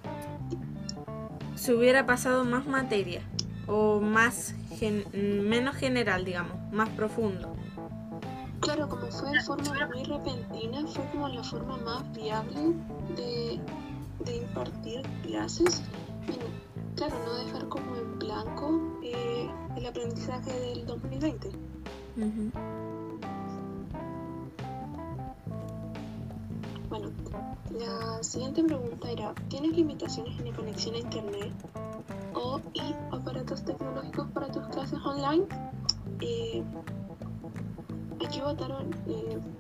se 1.55 1.73
hubiera 1.73 2.05
pasado 2.05 2.45
más 2.45 2.67
materia 2.67 3.21
o 3.67 3.99
más 3.99 4.53
menos 5.13 5.75
general, 5.75 6.23
digamos, 6.23 6.55
más 6.71 6.89
profundo. 6.89 7.55
Claro, 8.59 8.87
como 8.87 9.07
fue 9.07 9.31
de 9.31 9.41
forma 9.41 9.87
muy 9.87 10.03
repentina, 10.03 10.85
fue 10.87 11.03
como 11.11 11.27
la 11.29 11.43
forma 11.43 11.77
más 11.77 12.11
viable 12.13 12.73
de, 13.15 13.59
de 14.25 14.37
impartir 14.37 15.01
clases. 15.23 15.81
Bueno, 16.27 16.43
claro, 16.95 17.15
no 17.25 17.33
dejar 17.45 17.67
como 17.69 17.95
en 17.95 18.19
blanco 18.19 18.99
eh, 19.03 19.49
el 19.77 19.85
aprendizaje 19.85 20.51
del 20.51 20.85
2020. 20.85 21.49
Bueno, 26.97 27.11
la 27.77 28.23
siguiente 28.23 28.63
pregunta 28.63 29.11
era, 29.11 29.35
¿tienes 29.49 29.73
limitaciones 29.73 30.39
en 30.39 30.49
la 30.49 30.55
conexión 30.55 30.95
a 30.95 30.99
Internet? 30.99 31.51
o 32.33 32.61
y 32.73 32.95
aparatos 33.11 33.65
tecnológicos 33.65 34.31
para 34.31 34.47
tus 34.47 34.65
clases 34.67 34.97
online. 35.03 35.43
Eh, 36.21 36.63
aquí 38.25 38.39
votaron 38.39 38.95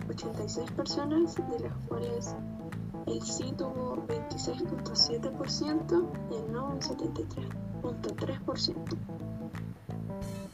86 0.09 0.57
eh, 0.57 0.61
personas, 0.77 1.35
de 1.35 1.59
las 1.59 1.73
cuales 1.89 2.33
el 3.05 3.21
sí 3.21 3.53
tuvo 3.57 3.97
26.7% 4.07 6.07
y 6.31 6.35
el 6.35 6.53
no 6.53 6.69
un 6.69 6.79
73.3%. 6.79 8.97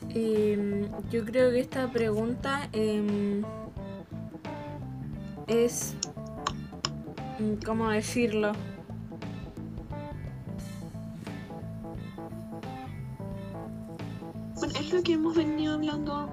Em, 0.09 0.89
yo 1.11 1.23
creo 1.25 1.51
que 1.51 1.59
esta 1.59 1.91
pregunta 1.91 2.67
em, 2.71 3.43
es, 5.45 5.95
¿cómo 7.65 7.89
decirlo? 7.89 8.53
es 14.79 14.93
lo 14.93 15.01
que 15.03 15.13
hemos 15.13 15.35
venido 15.35 15.73
hablando 15.73 16.29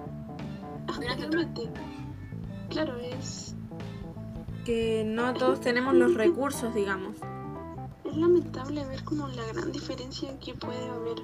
anteriormente. 0.86 1.62
Claro, 2.70 2.96
es... 2.98 3.54
Que 4.64 5.02
no 5.06 5.32
todos 5.32 5.60
tenemos 5.60 5.94
los 5.94 6.14
recursos, 6.14 6.74
digamos. 6.74 7.16
Es 8.04 8.16
lamentable 8.16 8.84
ver 8.84 9.02
como 9.04 9.26
la 9.28 9.44
gran 9.52 9.72
diferencia 9.72 10.38
que 10.40 10.54
puede 10.54 10.88
haber. 10.88 11.16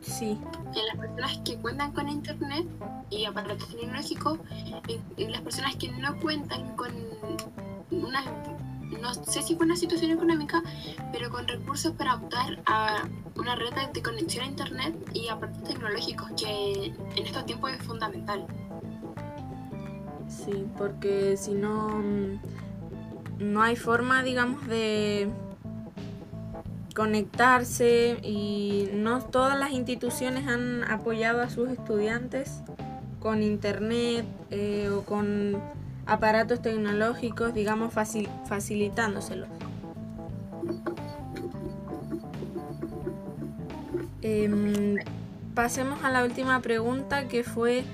Sí. 0.00 0.38
En 0.74 0.86
las 0.86 0.96
personas 0.96 1.38
que 1.44 1.58
cuentan 1.58 1.92
con 1.92 2.08
internet 2.08 2.66
y 3.10 3.24
aparatos 3.24 3.68
tecnológicos, 3.68 4.38
y 5.16 5.26
las 5.26 5.42
personas 5.42 5.76
que 5.76 5.90
no 5.92 6.18
cuentan 6.20 6.76
con 6.76 6.92
una 8.04 8.22
no 9.00 9.14
sé 9.14 9.42
si 9.42 9.54
fue 9.54 9.66
una 9.66 9.76
situación 9.76 10.10
económica, 10.10 10.62
pero 11.12 11.30
con 11.30 11.46
recursos 11.46 11.92
para 11.92 12.14
optar 12.14 12.60
a 12.66 13.06
una 13.36 13.54
red 13.54 13.72
de 13.92 14.02
conexión 14.02 14.44
a 14.44 14.48
Internet 14.48 14.94
y 15.12 15.28
aparatos 15.28 15.62
tecnológicos, 15.64 16.30
que 16.32 16.92
en 17.16 17.26
estos 17.26 17.46
tiempos 17.46 17.72
es 17.72 17.82
fundamental. 17.82 18.46
Sí, 20.28 20.66
porque 20.76 21.36
si 21.36 21.52
no, 21.52 21.88
mm, 21.88 22.40
no 23.38 23.62
hay 23.62 23.76
forma, 23.76 24.22
digamos, 24.22 24.66
de 24.66 25.28
conectarse 26.94 28.18
y 28.22 28.88
no 28.92 29.22
todas 29.22 29.58
las 29.58 29.70
instituciones 29.70 30.48
han 30.48 30.82
apoyado 30.84 31.40
a 31.42 31.48
sus 31.48 31.70
estudiantes 31.70 32.62
con 33.20 33.42
internet 33.42 34.26
eh, 34.50 34.90
o 34.90 35.02
con 35.02 35.60
aparatos 36.08 36.60
tecnológicos, 36.62 37.54
digamos, 37.54 37.92
facilitándoselos. 37.92 39.48
Em, 44.22 44.96
pasemos 45.54 46.02
a 46.02 46.10
la 46.10 46.24
última 46.24 46.60
pregunta 46.60 47.28
que 47.28 47.44
fue, 47.44 47.84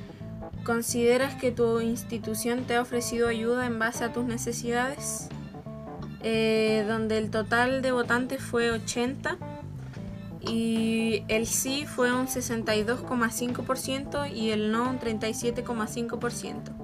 ¿consideras 0.64 1.34
que 1.34 1.50
tu 1.50 1.80
institución 1.80 2.64
te 2.64 2.76
ha 2.76 2.80
ofrecido 2.80 3.28
ayuda 3.28 3.66
en 3.66 3.78
base 3.78 4.04
a 4.04 4.12
tus 4.12 4.24
necesidades? 4.24 5.28
Eh, 6.22 6.86
donde 6.88 7.18
el 7.18 7.30
total 7.30 7.82
de 7.82 7.92
votantes 7.92 8.40
fue 8.40 8.70
80 8.70 9.36
y 10.40 11.24
el 11.28 11.46
sí 11.46 11.84
fue 11.84 12.12
un 12.12 12.28
62,5% 12.28 14.32
y 14.32 14.50
el 14.50 14.72
no 14.72 14.88
un 14.88 14.98
37,5%. 14.98 16.83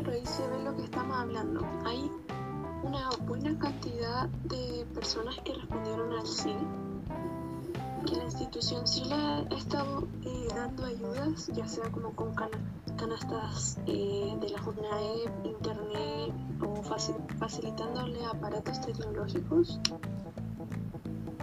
Claro, 0.00 0.16
ahí 0.16 0.24
se 0.24 0.48
ve 0.48 0.62
lo 0.64 0.74
que 0.76 0.84
estamos 0.84 1.14
hablando. 1.14 1.60
Hay 1.84 2.10
una 2.82 3.10
buena 3.26 3.58
cantidad 3.58 4.28
de 4.44 4.86
personas 4.94 5.38
que 5.44 5.52
respondieron 5.52 6.12
al 6.14 6.26
sí, 6.26 6.54
que 8.06 8.16
la 8.16 8.24
institución 8.24 8.86
sí 8.86 9.04
le 9.04 9.14
ha 9.14 9.40
estado 9.54 10.08
eh, 10.24 10.48
dando 10.54 10.86
ayudas, 10.86 11.48
ya 11.48 11.68
sea 11.68 11.90
como 11.90 12.14
con 12.14 12.34
canastas 12.96 13.78
eh, 13.86 14.34
de 14.40 14.48
la 14.48 14.62
UNAEP, 14.62 15.44
internet 15.44 16.32
o 16.62 16.82
facilitándole 17.38 18.24
aparatos 18.24 18.80
tecnológicos. 18.80 19.80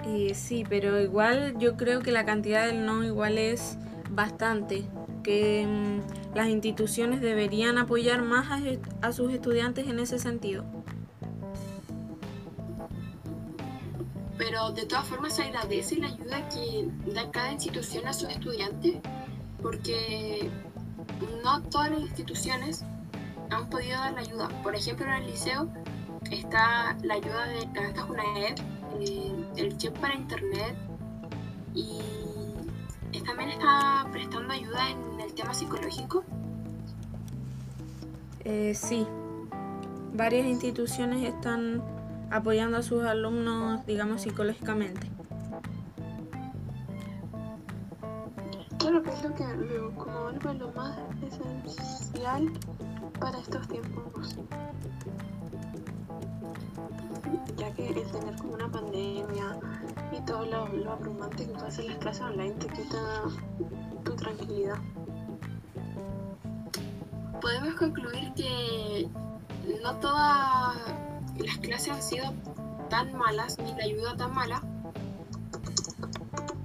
Eh, 0.04 0.34
sí, 0.34 0.63
pero 0.67 1.00
igual 1.00 1.60
yo 1.60 1.78
creo 1.78 2.00
que 2.00 2.12
la 2.12 2.26
cantidad 2.26 2.65
del 2.65 2.88
no 2.88 3.04
igual 3.04 3.38
es 3.38 3.78
bastante, 4.10 4.89
que 5.22 5.67
mm, 5.67 6.16
las 6.38 6.50
instituciones 6.50 7.19
deberían 7.19 7.80
apoyar 7.80 8.21
más 8.21 8.62
a, 9.02 9.12
sus 9.12 9.34
estudiantes 9.34 9.88
en 9.88 9.97
ese 9.97 10.19
sentido. 10.19 10.63
Pero 14.38 14.69
de 14.69 14.86
todas 14.86 15.08
formas 15.08 15.36
se 15.36 15.41
agradece 15.41 15.95
la 15.95 16.10
ayuda 16.10 16.47
que 16.50 16.88
da 17.12 17.32
cada 17.32 17.52
institución 17.52 18.06
a 18.06 18.13
sus 18.13 18.30
estudiantes, 18.30 18.97
porque 19.63 20.47
no 21.43 21.60
todas 21.71 21.89
las 21.89 22.02
instituciones 22.02 22.84
han 23.50 23.67
podido 23.71 23.97
dar 23.97 24.13
la 24.13 24.19
ayuda. 24.19 24.50
Por 24.62 24.76
ejemplo, 24.76 25.08
en 25.08 25.13
el 25.13 25.26
liceo 25.32 25.67
está 26.30 26.95
la 27.02 27.15
ayuda 27.15 27.47
de 27.47 27.67
la 27.95 28.06
UNAED, 28.06 28.60
eh, 29.00 29.32
el 29.56 29.76
chip 29.78 29.97
para 29.97 30.13
internet 30.13 30.76
y 31.73 32.00
también 33.26 33.50
está 33.50 34.08
prestando 34.12 34.54
ayuda 34.54 34.91
en 34.91 35.16
tema 35.38 35.54
psicológico. 35.54 36.23
Eh, 38.43 38.73
sí, 38.73 39.06
varias 40.13 40.47
instituciones 40.47 41.23
están 41.28 41.84
apoyando 42.32 42.78
a 42.78 42.82
sus 42.82 43.04
alumnos, 43.04 43.86
digamos, 43.86 44.23
psicológicamente. 44.23 45.08
Claro 48.80 49.04
que 49.04 49.10
es 49.12 49.23
lo 49.23 49.36
que 49.36 49.43
lo, 49.56 49.91
como 49.95 50.28
algo 50.28 50.54
lo 50.54 50.71
más 50.71 50.97
esencial 51.21 52.52
para 53.19 53.38
estos 53.38 53.67
tiempos. 53.67 54.38
Ya 57.58 57.71
que 57.73 57.89
el 57.89 58.12
tener 58.12 58.36
como 58.38 58.54
una 58.54 58.71
pandemia 58.71 59.60
y 60.12 60.21
todo 60.26 60.45
lo, 60.45 60.67
lo 60.69 60.91
abrumante 60.93 61.45
que 61.45 61.54
puede 61.54 61.71
ser 61.71 61.86
las 61.86 61.97
clases 61.97 62.23
online 62.23 62.54
te 62.54 62.67
quita 62.67 63.23
tu 64.04 64.15
tranquilidad. 64.15 64.78
Podemos 67.41 67.76
concluir 67.76 68.34
que 68.34 69.10
no 69.84 69.95
todas 69.97 70.78
las 71.38 71.58
clases 71.58 71.89
han 71.89 72.02
sido 72.02 72.34
tan 72.89 73.15
malas, 73.17 73.58
ni 73.60 73.73
la 73.73 73.84
ayuda 73.84 74.17
tan 74.17 74.34
mala, 74.34 74.62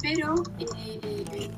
pero 0.01 0.35
eh, 0.59 1.51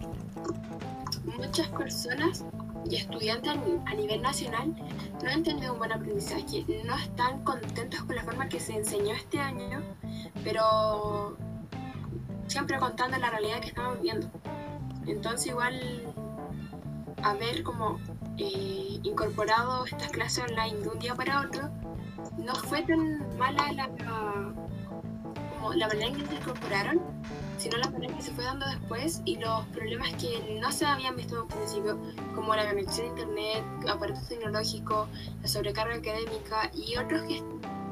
muchas 1.37 1.69
personas 1.69 2.45
y 2.91 2.97
estudiantes 2.97 3.53
a 3.87 3.95
nivel 3.95 4.23
nacional 4.23 4.75
no 5.23 5.31
han 5.31 5.43
tenido 5.43 5.73
un 5.73 5.79
buen 5.79 5.93
aprendizaje, 5.93 6.65
no 6.85 6.97
están 6.97 7.43
contentos 7.45 8.03
con 8.05 8.17
la 8.17 8.25
forma 8.25 8.49
que 8.49 8.61
se 8.61 8.75
enseñó 8.75 9.15
este 9.15 9.39
año, 9.41 9.83
pero 10.43 11.37
siempre 12.47 12.79
contando 12.79 13.17
la 13.19 13.31
realidad 13.31 13.61
que 13.61 13.69
estamos 13.69 13.97
viviendo. 13.97 14.29
Entonces 15.07 15.49
igual 15.49 16.15
haber 17.23 17.63
como 17.63 17.99
eh, 18.39 19.01
incorporado 19.03 19.85
estas 19.85 20.11
clases 20.11 20.45
online 20.51 20.81
de 20.81 20.89
un 20.89 20.99
día 20.99 21.15
para 21.15 21.41
otro 21.41 21.71
no 22.39 22.55
fue 22.55 22.83
tan 22.83 23.37
mala 23.39 23.73
la, 23.73 23.89
como 25.55 25.75
la 25.75 25.89
manera 25.89 26.09
en 26.09 26.17
que 26.17 26.27
se 26.27 26.35
incorporaron, 26.35 27.01
sino 27.59 27.79
la 27.79 27.91
manera 27.91 28.13
en 28.13 28.19
que 28.19 28.23
se 28.23 28.33
fue 28.33 28.45
dando 28.45 28.67
después 28.67 29.23
y 29.25 29.37
los 29.37 29.65
problemas 29.67 30.13
que 30.15 30.59
no 30.61 30.73
se 30.73 30.87
habían 30.87 31.17
visto 31.17 31.43
al 31.43 31.49
principio, 31.49 31.99
como 32.35 32.55
la 32.55 32.69
conexión 32.69 33.07
a 33.07 33.11
internet, 33.11 33.65
aparatos 33.89 34.29
tecnológicos, 34.29 35.09
la 35.41 35.49
sobrecarga 35.49 35.95
académica 35.95 36.71
y 36.75 36.97
otros 36.97 37.23
que 37.23 37.43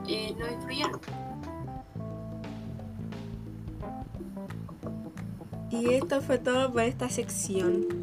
eh, 0.09 0.35
no 0.39 0.51
influyeron. 0.51 1.01
Y 5.71 5.95
esto 5.95 6.21
fue 6.21 6.39
todo 6.39 6.71
por 6.71 6.83
esta 6.83 7.09
sección. 7.09 8.02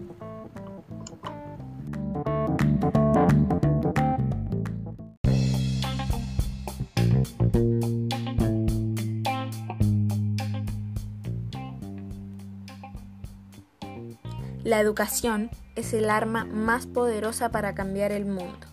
La 14.80 14.84
educación 14.84 15.50
es 15.76 15.92
el 15.92 16.10
arma 16.10 16.46
más 16.46 16.88
poderosa 16.88 17.50
para 17.50 17.76
cambiar 17.76 18.14
el 18.14 18.24
mundo. 18.24 18.66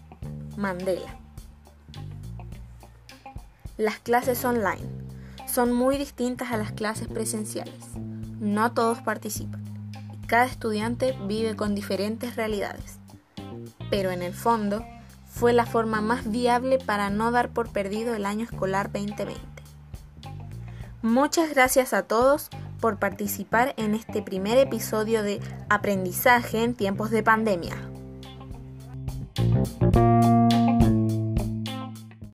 Mandela. 0.56 1.18
Las 3.76 3.98
clases 3.98 4.44
online 4.44 4.86
son 5.48 5.72
muy 5.72 5.98
distintas 5.98 6.52
a 6.52 6.58
las 6.58 6.70
clases 6.70 7.08
presenciales. 7.08 7.96
No 8.38 8.70
todos 8.70 9.00
participan. 9.00 9.64
Cada 10.28 10.44
estudiante 10.44 11.18
vive 11.26 11.56
con 11.56 11.74
diferentes 11.74 12.36
realidades. 12.36 13.00
Pero 13.90 14.12
en 14.12 14.22
el 14.22 14.32
fondo, 14.32 14.86
fue 15.26 15.52
la 15.52 15.66
forma 15.66 16.02
más 16.02 16.30
viable 16.30 16.78
para 16.78 17.10
no 17.10 17.32
dar 17.32 17.48
por 17.48 17.70
perdido 17.70 18.14
el 18.14 18.26
año 18.26 18.44
escolar 18.44 18.92
2020. 18.92 19.40
Muchas 21.02 21.50
gracias 21.52 21.92
a 21.92 22.04
todos 22.04 22.48
por 22.86 23.00
participar 23.00 23.74
en 23.78 23.96
este 23.96 24.22
primer 24.22 24.58
episodio 24.58 25.24
de 25.24 25.40
Aprendizaje 25.68 26.62
en 26.62 26.76
tiempos 26.76 27.10
de 27.10 27.24
pandemia. 27.24 27.74